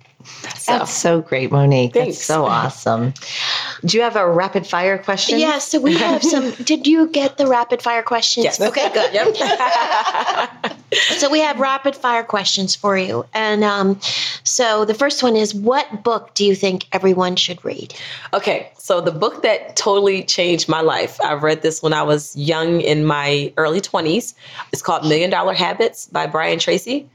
So. 0.56 0.72
That's 0.72 0.92
so 0.92 1.20
great, 1.20 1.50
Monique. 1.50 1.92
Thanks. 1.92 2.16
That's 2.18 2.26
so 2.26 2.44
awesome. 2.44 3.14
Do 3.84 3.96
you 3.96 4.02
have 4.02 4.16
a 4.16 4.30
rapid 4.30 4.66
fire 4.66 4.98
question? 4.98 5.38
Yes. 5.38 5.52
Yeah, 5.52 5.58
so 5.58 5.80
we 5.80 5.96
have 5.96 6.22
some. 6.22 6.50
did 6.64 6.86
you 6.86 7.08
get 7.08 7.36
the 7.36 7.46
rapid 7.46 7.82
fire 7.82 8.02
questions? 8.02 8.44
Yes. 8.44 8.60
Okay, 8.60 8.92
good. 8.92 9.12
Yep. 9.12 9.36
so 10.92 11.30
we 11.30 11.40
have 11.40 11.58
rapid 11.58 11.96
fire 11.96 12.22
questions 12.22 12.74
for 12.74 12.96
you. 12.96 13.24
And 13.34 13.64
um, 13.64 13.98
so 14.44 14.84
the 14.84 14.94
first 14.94 15.22
one 15.22 15.36
is 15.36 15.54
what 15.54 16.02
book 16.02 16.34
do 16.34 16.44
you 16.44 16.54
think 16.54 16.86
everyone 16.92 17.36
should 17.36 17.64
read? 17.64 17.94
Okay. 18.32 18.70
So 18.78 19.00
the 19.00 19.12
book 19.12 19.42
that 19.42 19.76
totally 19.76 20.24
changed 20.24 20.68
my 20.68 20.80
life, 20.80 21.20
I 21.22 21.34
read 21.34 21.62
this 21.62 21.82
when 21.82 21.92
I 21.92 22.02
was 22.02 22.34
young 22.34 22.80
in 22.80 23.04
my 23.04 23.52
early 23.56 23.80
20s. 23.80 24.34
It's 24.72 24.82
called 24.82 25.04
Million 25.04 25.30
Dollar 25.30 25.54
Habits 25.54 26.06
by 26.06 26.26
Brian 26.26 26.58
Tracy. 26.58 27.08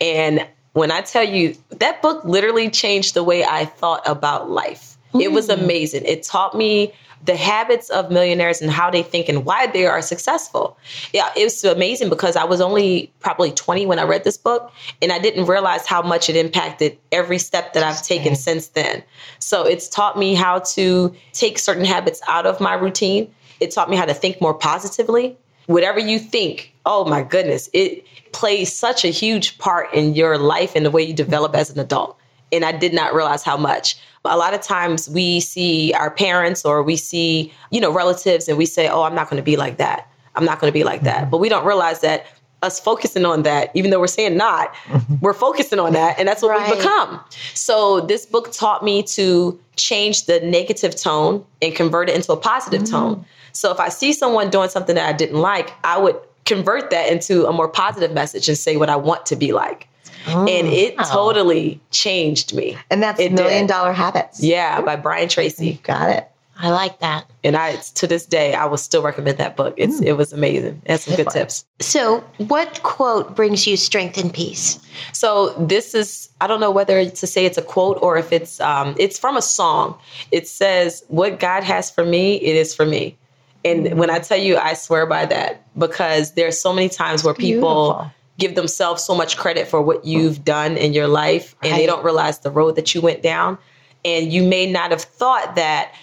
And 0.00 0.46
when 0.74 0.90
I 0.90 1.00
tell 1.00 1.24
you 1.24 1.56
that 1.70 2.02
book 2.02 2.24
literally 2.24 2.68
changed 2.68 3.14
the 3.14 3.24
way 3.24 3.44
I 3.44 3.64
thought 3.64 4.02
about 4.06 4.50
life. 4.50 4.96
Mm. 5.14 5.22
It 5.22 5.32
was 5.32 5.48
mm. 5.48 5.60
amazing. 5.60 6.04
It 6.04 6.22
taught 6.24 6.54
me 6.54 6.92
the 7.24 7.36
habits 7.36 7.88
of 7.90 8.10
millionaires 8.10 8.60
and 8.60 8.70
how 8.70 8.90
they 8.90 9.02
think 9.02 9.28
and 9.28 9.46
why 9.46 9.66
they 9.66 9.86
are 9.86 10.02
successful. 10.02 10.76
Yeah, 11.12 11.30
it 11.36 11.44
was 11.44 11.64
amazing 11.64 12.10
because 12.10 12.36
I 12.36 12.44
was 12.44 12.60
only 12.60 13.10
probably 13.20 13.50
20 13.50 13.86
when 13.86 13.98
I 13.98 14.02
read 14.02 14.24
this 14.24 14.36
book 14.36 14.70
and 15.00 15.10
I 15.10 15.18
didn't 15.18 15.46
realize 15.46 15.86
how 15.86 16.02
much 16.02 16.28
it 16.28 16.36
impacted 16.36 16.98
every 17.12 17.38
step 17.38 17.72
that 17.72 17.82
I've 17.82 18.02
taken 18.02 18.36
since 18.36 18.68
then. 18.68 19.02
So 19.38 19.64
it's 19.64 19.88
taught 19.88 20.18
me 20.18 20.34
how 20.34 20.58
to 20.58 21.14
take 21.32 21.58
certain 21.58 21.84
habits 21.84 22.20
out 22.28 22.46
of 22.46 22.60
my 22.60 22.74
routine. 22.74 23.32
It 23.60 23.70
taught 23.70 23.88
me 23.88 23.96
how 23.96 24.04
to 24.04 24.14
think 24.14 24.40
more 24.40 24.54
positively. 24.54 25.38
Whatever 25.66 26.00
you 26.00 26.18
think, 26.18 26.73
oh 26.86 27.04
my 27.04 27.22
goodness, 27.22 27.68
it 27.72 28.04
plays 28.32 28.72
such 28.72 29.04
a 29.04 29.08
huge 29.08 29.58
part 29.58 29.92
in 29.94 30.14
your 30.14 30.38
life 30.38 30.72
and 30.74 30.84
the 30.84 30.90
way 30.90 31.02
you 31.02 31.14
develop 31.14 31.54
as 31.54 31.70
an 31.70 31.78
adult. 31.78 32.18
And 32.52 32.64
I 32.64 32.72
did 32.72 32.92
not 32.92 33.14
realize 33.14 33.42
how 33.42 33.56
much. 33.56 33.96
A 34.24 34.36
lot 34.36 34.54
of 34.54 34.62
times 34.62 35.08
we 35.08 35.40
see 35.40 35.92
our 35.94 36.10
parents 36.10 36.64
or 36.64 36.82
we 36.82 36.96
see, 36.96 37.52
you 37.70 37.80
know, 37.80 37.92
relatives 37.92 38.48
and 38.48 38.56
we 38.56 38.66
say, 38.66 38.88
oh, 38.88 39.02
I'm 39.02 39.14
not 39.14 39.28
going 39.28 39.36
to 39.40 39.44
be 39.44 39.56
like 39.56 39.76
that. 39.78 40.10
I'm 40.34 40.44
not 40.44 40.60
going 40.60 40.72
to 40.72 40.74
be 40.74 40.84
like 40.84 41.02
that. 41.02 41.30
But 41.30 41.38
we 41.38 41.48
don't 41.48 41.66
realize 41.66 42.00
that 42.00 42.26
us 42.64 42.80
focusing 42.80 43.24
on 43.24 43.42
that, 43.42 43.70
even 43.74 43.90
though 43.90 44.00
we're 44.00 44.06
saying 44.06 44.36
not, 44.36 44.74
we're 45.20 45.34
focusing 45.34 45.78
on 45.78 45.92
that, 45.92 46.18
and 46.18 46.26
that's 46.26 46.42
what 46.42 46.48
right. 46.48 46.70
we 46.70 46.76
become. 46.76 47.20
So 47.52 48.00
this 48.00 48.24
book 48.26 48.52
taught 48.52 48.82
me 48.82 49.02
to 49.02 49.60
change 49.76 50.24
the 50.24 50.40
negative 50.40 50.96
tone 50.96 51.44
and 51.60 51.74
convert 51.74 52.08
it 52.08 52.16
into 52.16 52.32
a 52.32 52.36
positive 52.36 52.82
mm-hmm. 52.82 52.92
tone. 52.92 53.24
So 53.52 53.70
if 53.70 53.78
I 53.78 53.90
see 53.90 54.12
someone 54.12 54.50
doing 54.50 54.70
something 54.70 54.94
that 54.94 55.06
I 55.06 55.12
didn't 55.12 55.40
like, 55.40 55.72
I 55.84 55.98
would 55.98 56.18
convert 56.44 56.90
that 56.90 57.10
into 57.10 57.46
a 57.46 57.52
more 57.52 57.68
positive 57.68 58.12
message 58.12 58.48
and 58.48 58.58
say 58.58 58.76
what 58.76 58.90
I 58.90 58.96
want 58.96 59.26
to 59.26 59.36
be 59.36 59.52
like. 59.52 59.88
Oh, 60.26 60.46
and 60.46 60.66
it 60.68 60.96
wow. 60.96 61.04
totally 61.04 61.80
changed 61.90 62.54
me. 62.54 62.76
And 62.90 63.02
that's 63.02 63.20
it 63.20 63.32
Million 63.32 63.66
did. 63.66 63.72
Dollar 63.72 63.92
Habits. 63.92 64.42
Yeah, 64.42 64.80
by 64.80 64.96
Brian 64.96 65.28
Tracy. 65.28 65.66
You 65.66 65.74
got 65.82 66.08
it. 66.08 66.28
I 66.56 66.70
like 66.70 67.00
that. 67.00 67.28
And 67.42 67.56
I 67.56 67.76
to 67.76 68.06
this 68.06 68.24
day 68.24 68.54
I 68.54 68.64
will 68.64 68.76
still 68.76 69.02
recommend 69.02 69.38
that 69.38 69.56
book. 69.56 69.74
It's 69.76 70.00
mm. 70.00 70.06
it 70.06 70.12
was 70.12 70.32
amazing. 70.32 70.80
It 70.84 70.90
has 70.90 71.04
some 71.04 71.16
good, 71.16 71.26
good 71.26 71.32
tips. 71.32 71.64
So, 71.80 72.20
what 72.38 72.82
quote 72.84 73.34
brings 73.34 73.66
you 73.66 73.76
strength 73.76 74.16
and 74.18 74.32
peace? 74.32 74.78
So, 75.12 75.52
this 75.54 75.94
is 75.94 76.28
I 76.40 76.46
don't 76.46 76.60
know 76.60 76.70
whether 76.70 77.08
to 77.08 77.26
say 77.26 77.44
it's 77.44 77.58
a 77.58 77.62
quote 77.62 77.98
or 78.00 78.16
if 78.16 78.32
it's 78.32 78.60
um 78.60 78.94
it's 78.98 79.18
from 79.18 79.36
a 79.36 79.42
song. 79.42 79.98
It 80.30 80.46
says, 80.46 81.04
"What 81.08 81.40
God 81.40 81.64
has 81.64 81.90
for 81.90 82.04
me, 82.04 82.36
it 82.36 82.54
is 82.54 82.74
for 82.74 82.86
me." 82.86 83.16
And 83.64 83.86
mm-hmm. 83.86 83.98
when 83.98 84.10
I 84.10 84.18
tell 84.18 84.38
you, 84.38 84.56
I 84.56 84.74
swear 84.74 85.06
by 85.06 85.26
that 85.26 85.64
because 85.78 86.32
there's 86.34 86.60
so 86.60 86.72
many 86.72 86.88
times 86.88 87.24
where 87.24 87.34
people 87.34 87.94
Beautiful. 87.94 88.12
give 88.38 88.54
themselves 88.54 89.02
so 89.02 89.14
much 89.14 89.36
credit 89.36 89.66
for 89.66 89.80
what 89.80 90.04
you've 90.04 90.44
done 90.44 90.76
in 90.76 90.92
your 90.92 91.08
life 91.08 91.56
and 91.62 91.72
right. 91.72 91.78
they 91.78 91.86
don't 91.86 92.04
realize 92.04 92.40
the 92.40 92.50
road 92.50 92.76
that 92.76 92.94
you 92.94 93.00
went 93.00 93.22
down. 93.22 93.56
And 94.04 94.32
you 94.32 94.42
may 94.42 94.70
not 94.70 94.90
have 94.90 95.00
thought 95.00 95.54
that 95.56 95.94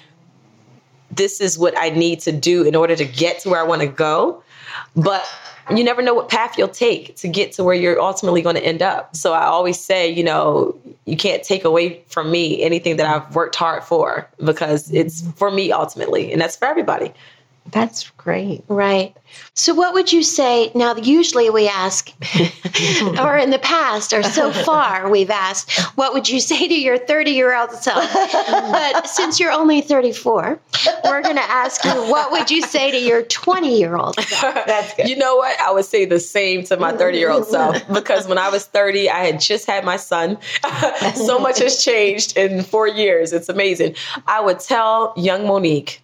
this 1.12 1.40
is 1.42 1.60
what 1.60 1.74
I 1.78 1.90
need 1.90 2.20
to 2.22 2.32
do 2.32 2.64
in 2.64 2.76
order 2.76 2.96
to 2.96 3.06
get 3.06 3.40
to 3.42 3.50
where 3.50 3.60
I 3.60 3.64
want 3.64 3.82
to 3.82 3.88
go. 3.88 4.44
But 4.96 5.28
you 5.70 5.84
never 5.84 6.02
know 6.02 6.14
what 6.14 6.30
path 6.30 6.58
you'll 6.58 6.68
take 6.68 7.16
to 7.18 7.28
get 7.28 7.52
to 7.54 7.64
where 7.64 7.76
you're 7.76 8.02
ultimately 8.02 8.42
going 8.42 8.56
to 8.56 8.64
end 8.64 8.82
up. 8.82 9.16
So 9.16 9.34
I 9.34 9.44
always 9.44 9.80
say, 9.80 10.10
you 10.10 10.24
know, 10.24 10.78
you 11.06 11.16
can't 11.16 11.44
take 11.44 11.64
away 11.64 12.04
from 12.08 12.32
me 12.32 12.62
anything 12.62 12.98
that 12.98 13.06
I've 13.06 13.36
worked 13.36 13.56
hard 13.56 13.84
for 13.84 14.30
because 14.44 14.92
it's 14.92 15.22
mm-hmm. 15.22 15.32
for 15.32 15.52
me 15.52 15.72
ultimately, 15.72 16.32
and 16.32 16.42
that's 16.42 16.56
for 16.56 16.66
everybody. 16.66 17.14
That's 17.72 18.10
great. 18.18 18.64
Right. 18.68 19.16
So, 19.54 19.74
what 19.74 19.94
would 19.94 20.12
you 20.12 20.24
say? 20.24 20.72
Now, 20.76 20.96
usually 20.96 21.50
we 21.50 21.68
ask, 21.68 22.10
or 23.20 23.38
in 23.38 23.50
the 23.50 23.60
past, 23.62 24.12
or 24.12 24.24
so 24.24 24.52
far 24.66 25.10
we've 25.10 25.30
asked, 25.30 25.80
what 25.96 26.14
would 26.14 26.28
you 26.28 26.40
say 26.40 26.68
to 26.68 26.74
your 26.74 26.98
30 26.98 27.32
year 27.32 27.56
old 27.56 27.72
self? 27.72 28.12
but 28.14 29.08
since 29.08 29.40
you're 29.40 29.52
only 29.52 29.82
34, 29.82 30.60
we're 31.06 31.22
going 31.22 31.36
to 31.38 31.42
ask 31.42 31.84
you, 31.86 31.92
what 31.92 32.32
would 32.32 32.52
you 32.52 32.62
say 32.62 32.92
to 32.92 32.98
your 32.98 33.24
20 33.24 33.78
year 33.78 33.96
old 33.96 34.16
self? 34.20 34.56
That's 34.66 34.94
good. 34.94 35.08
You 35.08 35.16
know 35.16 35.38
what? 35.38 35.60
I 35.62 35.72
would 35.72 35.86
say 35.86 36.06
the 36.06 36.20
same 36.20 36.64
to 36.66 36.78
my 36.78 36.92
30 36.92 37.18
year 37.18 37.32
old 37.32 37.48
self 37.48 37.78
because 37.94 38.28
when 38.28 38.38
I 38.38 38.50
was 38.50 38.66
30, 38.66 39.10
I 39.10 39.26
had 39.26 39.40
just 39.40 39.66
had 39.66 39.86
my 39.86 39.98
son. 39.98 40.38
so 41.16 41.40
much 41.40 41.60
has 41.60 41.84
changed 41.84 42.36
in 42.38 42.64
four 42.64 42.88
years. 42.88 43.32
It's 43.34 43.50
amazing. 43.50 43.96
I 44.28 44.42
would 44.42 44.60
tell 44.60 45.14
young 45.16 45.48
Monique, 45.48 46.02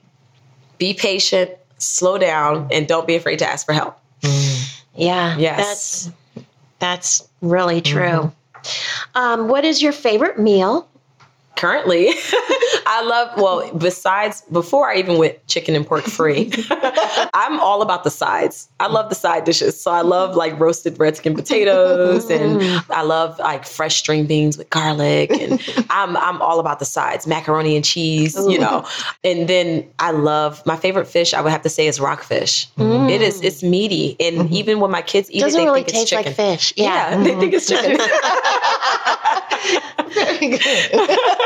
be 0.78 0.94
patient, 0.94 1.52
slow 1.78 2.18
down, 2.18 2.68
and 2.72 2.88
don't 2.88 3.08
be 3.08 3.16
afraid 3.16 3.40
to 3.40 3.48
ask 3.48 3.66
for 3.66 3.74
help. 3.74 4.00
Mm. 4.22 4.82
Yeah. 4.96 5.38
Yes. 5.38 5.58
That's 5.58 6.12
that's 6.80 7.28
really 7.42 7.82
true. 7.82 8.32
Mm-hmm. 8.64 9.18
Um, 9.18 9.48
what 9.48 9.66
is 9.66 9.82
your 9.82 9.92
favorite 9.92 10.40
meal? 10.40 10.88
Currently. 11.58 12.10
I 12.90 13.04
love 13.04 13.38
well 13.38 13.70
besides 13.78 14.42
before 14.52 14.90
i 14.90 14.96
even 14.96 15.18
went 15.18 15.46
chicken 15.48 15.76
and 15.76 15.86
pork 15.86 16.06
free 16.06 16.52
i'm 17.34 17.60
all 17.60 17.82
about 17.82 18.04
the 18.04 18.10
sides. 18.12 18.70
I 18.80 18.88
love 18.88 19.10
the 19.10 19.16
side 19.16 19.44
dishes. 19.44 19.80
So 19.80 19.92
i 19.92 20.02
love 20.02 20.36
like 20.36 20.58
roasted 20.60 20.98
red 21.00 21.18
skin 21.18 21.36
potatoes 21.36 22.30
and 22.30 22.62
i 22.90 23.02
love 23.02 23.38
like 23.40 23.66
fresh 23.66 23.98
string 23.98 24.26
beans 24.26 24.58
with 24.58 24.70
garlic 24.70 25.32
and 25.32 25.62
i'm 25.90 26.16
i'm 26.18 26.42
all 26.42 26.60
about 26.60 26.80
the 26.80 26.86
sides 26.86 27.28
macaroni 27.28 27.76
and 27.76 27.84
cheese 27.84 28.36
you 28.48 28.60
know. 28.60 28.86
And 29.24 29.48
then 29.50 29.86
i 30.00 30.12
love 30.12 30.66
my 30.66 30.76
favorite 30.78 31.08
fish 31.08 31.34
i 31.34 31.42
would 31.42 31.52
have 31.52 31.64
to 31.64 31.70
say 31.70 31.88
is 31.88 32.00
rockfish. 32.00 32.68
Mm. 32.76 33.10
it 33.10 33.22
is 33.22 33.42
it's 33.42 33.64
meaty 33.64 34.16
and 34.20 34.38
mm-hmm. 34.38 34.54
even 34.54 34.80
when 34.80 34.92
my 34.92 35.02
kids 35.02 35.30
eat 35.32 35.42
Doesn't 35.42 35.60
it 35.60 35.64
they 35.64 35.68
really 35.68 35.84
think 35.84 36.08
taste 36.08 36.14
it's 36.14 36.22
chicken. 36.22 36.26
like 36.26 36.36
fish. 36.36 36.74
Yeah, 36.78 36.86
yeah 36.86 37.14
mm-hmm. 37.16 37.24
they 37.24 37.36
think 37.36 37.54
it's 37.54 37.68
chicken. 37.68 37.98
Very 40.14 40.58
good 40.58 41.38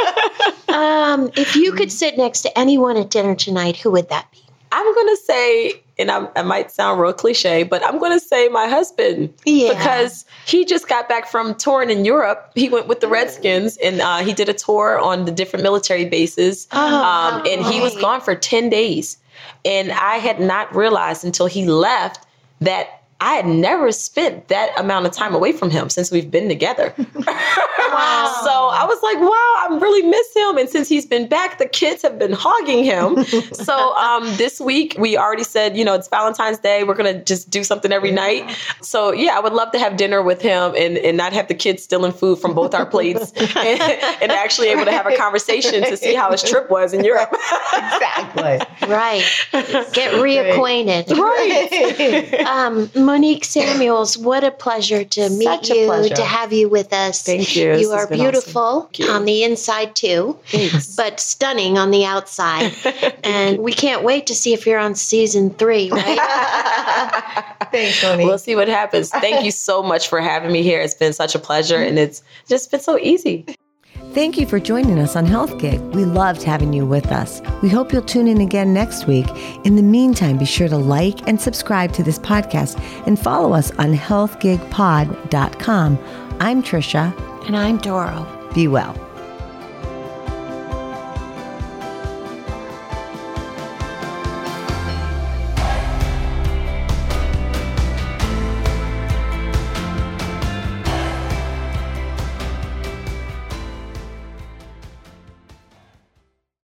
um, 0.69 1.29
if 1.35 1.55
you 1.55 1.73
could 1.73 1.91
sit 1.91 2.17
next 2.17 2.41
to 2.41 2.59
anyone 2.59 2.97
at 2.97 3.09
dinner 3.09 3.35
tonight, 3.35 3.77
who 3.77 3.91
would 3.91 4.09
that 4.09 4.31
be? 4.31 4.39
I'm 4.73 4.93
going 4.93 5.07
to 5.07 5.17
say, 5.17 5.81
and 5.99 6.09
I, 6.09 6.27
I, 6.35 6.43
might 6.43 6.71
sound 6.71 7.01
real 7.01 7.11
cliche, 7.11 7.63
but 7.63 7.85
I'm 7.85 7.99
going 7.99 8.17
to 8.17 8.25
say 8.25 8.47
my 8.47 8.67
husband. 8.67 9.33
Yeah. 9.45 9.73
Because 9.73 10.25
he 10.45 10.63
just 10.63 10.87
got 10.87 11.09
back 11.09 11.27
from 11.27 11.55
touring 11.55 11.89
in 11.89 12.05
Europe. 12.05 12.51
He 12.55 12.69
went 12.69 12.87
with 12.87 13.01
the 13.01 13.09
Redskins 13.09 13.77
and 13.77 13.99
uh, 13.99 14.19
he 14.19 14.33
did 14.33 14.47
a 14.47 14.53
tour 14.53 14.97
on 14.97 15.25
the 15.25 15.31
different 15.31 15.63
military 15.63 16.05
bases. 16.05 16.69
Oh, 16.71 17.03
um, 17.03 17.45
and 17.45 17.65
he 17.65 17.81
was 17.81 17.97
gone 17.97 18.21
for 18.21 18.33
10 18.33 18.69
days. 18.69 19.17
And 19.65 19.91
I 19.91 20.17
had 20.17 20.39
not 20.39 20.73
realized 20.73 21.25
until 21.25 21.47
he 21.47 21.65
left 21.65 22.25
that 22.61 23.00
I 23.21 23.35
had 23.35 23.45
never 23.45 23.91
spent 23.91 24.47
that 24.47 24.77
amount 24.79 25.05
of 25.05 25.11
time 25.11 25.35
away 25.35 25.51
from 25.51 25.69
him 25.69 25.91
since 25.91 26.09
we've 26.11 26.31
been 26.31 26.49
together. 26.49 26.91
wow. 26.97 28.41
So 28.43 28.51
I 28.51 28.83
was 28.85 29.01
like, 29.03 29.19
wow, 29.19 29.29
I 29.29 29.77
really 29.79 30.07
miss 30.07 30.35
him. 30.35 30.57
And 30.57 30.67
since 30.67 30.89
he's 30.89 31.05
been 31.05 31.27
back, 31.27 31.59
the 31.59 31.67
kids 31.67 32.01
have 32.01 32.17
been 32.17 32.31
hogging 32.33 32.83
him. 32.83 33.23
so 33.53 33.95
um, 33.95 34.23
this 34.37 34.59
week, 34.59 34.95
we 34.97 35.17
already 35.17 35.43
said, 35.43 35.77
you 35.77 35.85
know, 35.85 35.93
it's 35.93 36.07
Valentine's 36.07 36.57
Day. 36.57 36.83
We're 36.83 36.95
going 36.95 37.13
to 37.13 37.23
just 37.23 37.51
do 37.51 37.63
something 37.63 37.91
every 37.91 38.11
night. 38.11 38.57
So 38.81 39.11
yeah, 39.13 39.37
I 39.37 39.39
would 39.39 39.53
love 39.53 39.71
to 39.73 39.79
have 39.79 39.97
dinner 39.97 40.23
with 40.23 40.41
him 40.41 40.73
and, 40.75 40.97
and 40.97 41.15
not 41.15 41.31
have 41.31 41.47
the 41.47 41.53
kids 41.53 41.83
stealing 41.83 42.13
food 42.13 42.39
from 42.39 42.55
both 42.55 42.73
our 42.73 42.87
plates 42.87 43.33
and, 43.55 43.81
and 44.21 44.31
actually 44.31 44.69
able 44.69 44.85
to 44.85 44.91
have 44.91 45.05
a 45.05 45.15
conversation 45.15 45.83
to 45.83 45.95
see 45.95 46.15
how 46.15 46.31
his 46.31 46.41
trip 46.41 46.71
was 46.71 46.91
in 46.91 47.03
Europe. 47.03 47.29
exactly. 47.73 48.59
Right. 48.87 49.23
Get 49.93 50.15
reacquainted. 50.15 51.15
Right. 51.15 52.33
Um, 52.47 52.89
Monique 53.11 53.43
Samuels, 53.43 54.17
what 54.17 54.45
a 54.45 54.51
pleasure 54.51 55.03
to 55.03 55.29
Such 55.29 55.37
meet 55.37 55.69
you, 55.69 55.85
pleasure. 55.85 56.15
to 56.15 56.23
have 56.23 56.53
you 56.53 56.69
with 56.69 56.93
us. 56.93 57.21
Thank 57.23 57.57
you. 57.57 57.71
You 57.71 57.75
This 57.75 57.89
are 57.89 58.07
beautiful 58.07 58.61
awesome. 58.61 58.89
You. 59.05 59.11
on 59.11 59.25
the 59.25 59.43
inside 59.43 59.97
too, 59.97 60.39
Thanks. 60.45 60.95
but 60.95 61.19
stunning 61.19 61.77
on 61.77 61.91
the 61.91 62.05
outside. 62.05 62.71
and 63.25 63.59
we 63.59 63.73
can't 63.73 64.03
wait 64.05 64.27
to 64.27 64.33
see 64.33 64.53
if 64.53 64.65
you're 64.65 64.79
on 64.79 64.95
season 64.95 65.49
three, 65.49 65.91
right? 65.91 66.17
Thanks, 67.73 68.01
Monique. 68.01 68.27
We'll 68.27 68.37
see 68.37 68.55
what 68.55 68.69
happens. 68.69 69.09
Thank 69.09 69.43
you 69.43 69.51
so 69.51 69.83
much 69.83 70.07
for 70.07 70.21
having 70.21 70.53
me 70.53 70.63
here. 70.63 70.79
It's 70.79 70.93
been 70.95 71.11
such 71.11 71.35
a 71.35 71.39
pleasure 71.39 71.83
and 71.83 71.99
it's 71.99 72.23
just 72.47 72.71
been 72.71 72.79
so 72.79 72.97
easy. 72.97 73.45
Thank 74.13 74.37
you 74.37 74.45
for 74.45 74.59
joining 74.59 74.99
us 74.99 75.15
on 75.15 75.25
Health 75.25 75.57
Gig. 75.57 75.79
We 75.95 76.03
loved 76.03 76.43
having 76.43 76.73
you 76.73 76.85
with 76.85 77.13
us. 77.13 77.41
We 77.61 77.69
hope 77.69 77.93
you'll 77.93 78.01
tune 78.01 78.27
in 78.27 78.41
again 78.41 78.73
next 78.73 79.07
week. 79.07 79.25
In 79.63 79.77
the 79.77 79.81
meantime, 79.81 80.37
be 80.37 80.43
sure 80.43 80.67
to 80.67 80.75
like 80.77 81.25
and 81.29 81.39
subscribe 81.39 81.93
to 81.93 82.03
this 82.03 82.19
podcast 82.19 82.77
and 83.07 83.17
follow 83.17 83.53
us 83.53 83.71
on 83.79 83.95
healthgigpod.com. 83.95 85.97
I'm 86.41 86.61
Trisha. 86.61 87.47
and 87.47 87.55
I'm 87.55 87.77
Doro. 87.77 88.27
Be 88.53 88.67
well. 88.67 88.93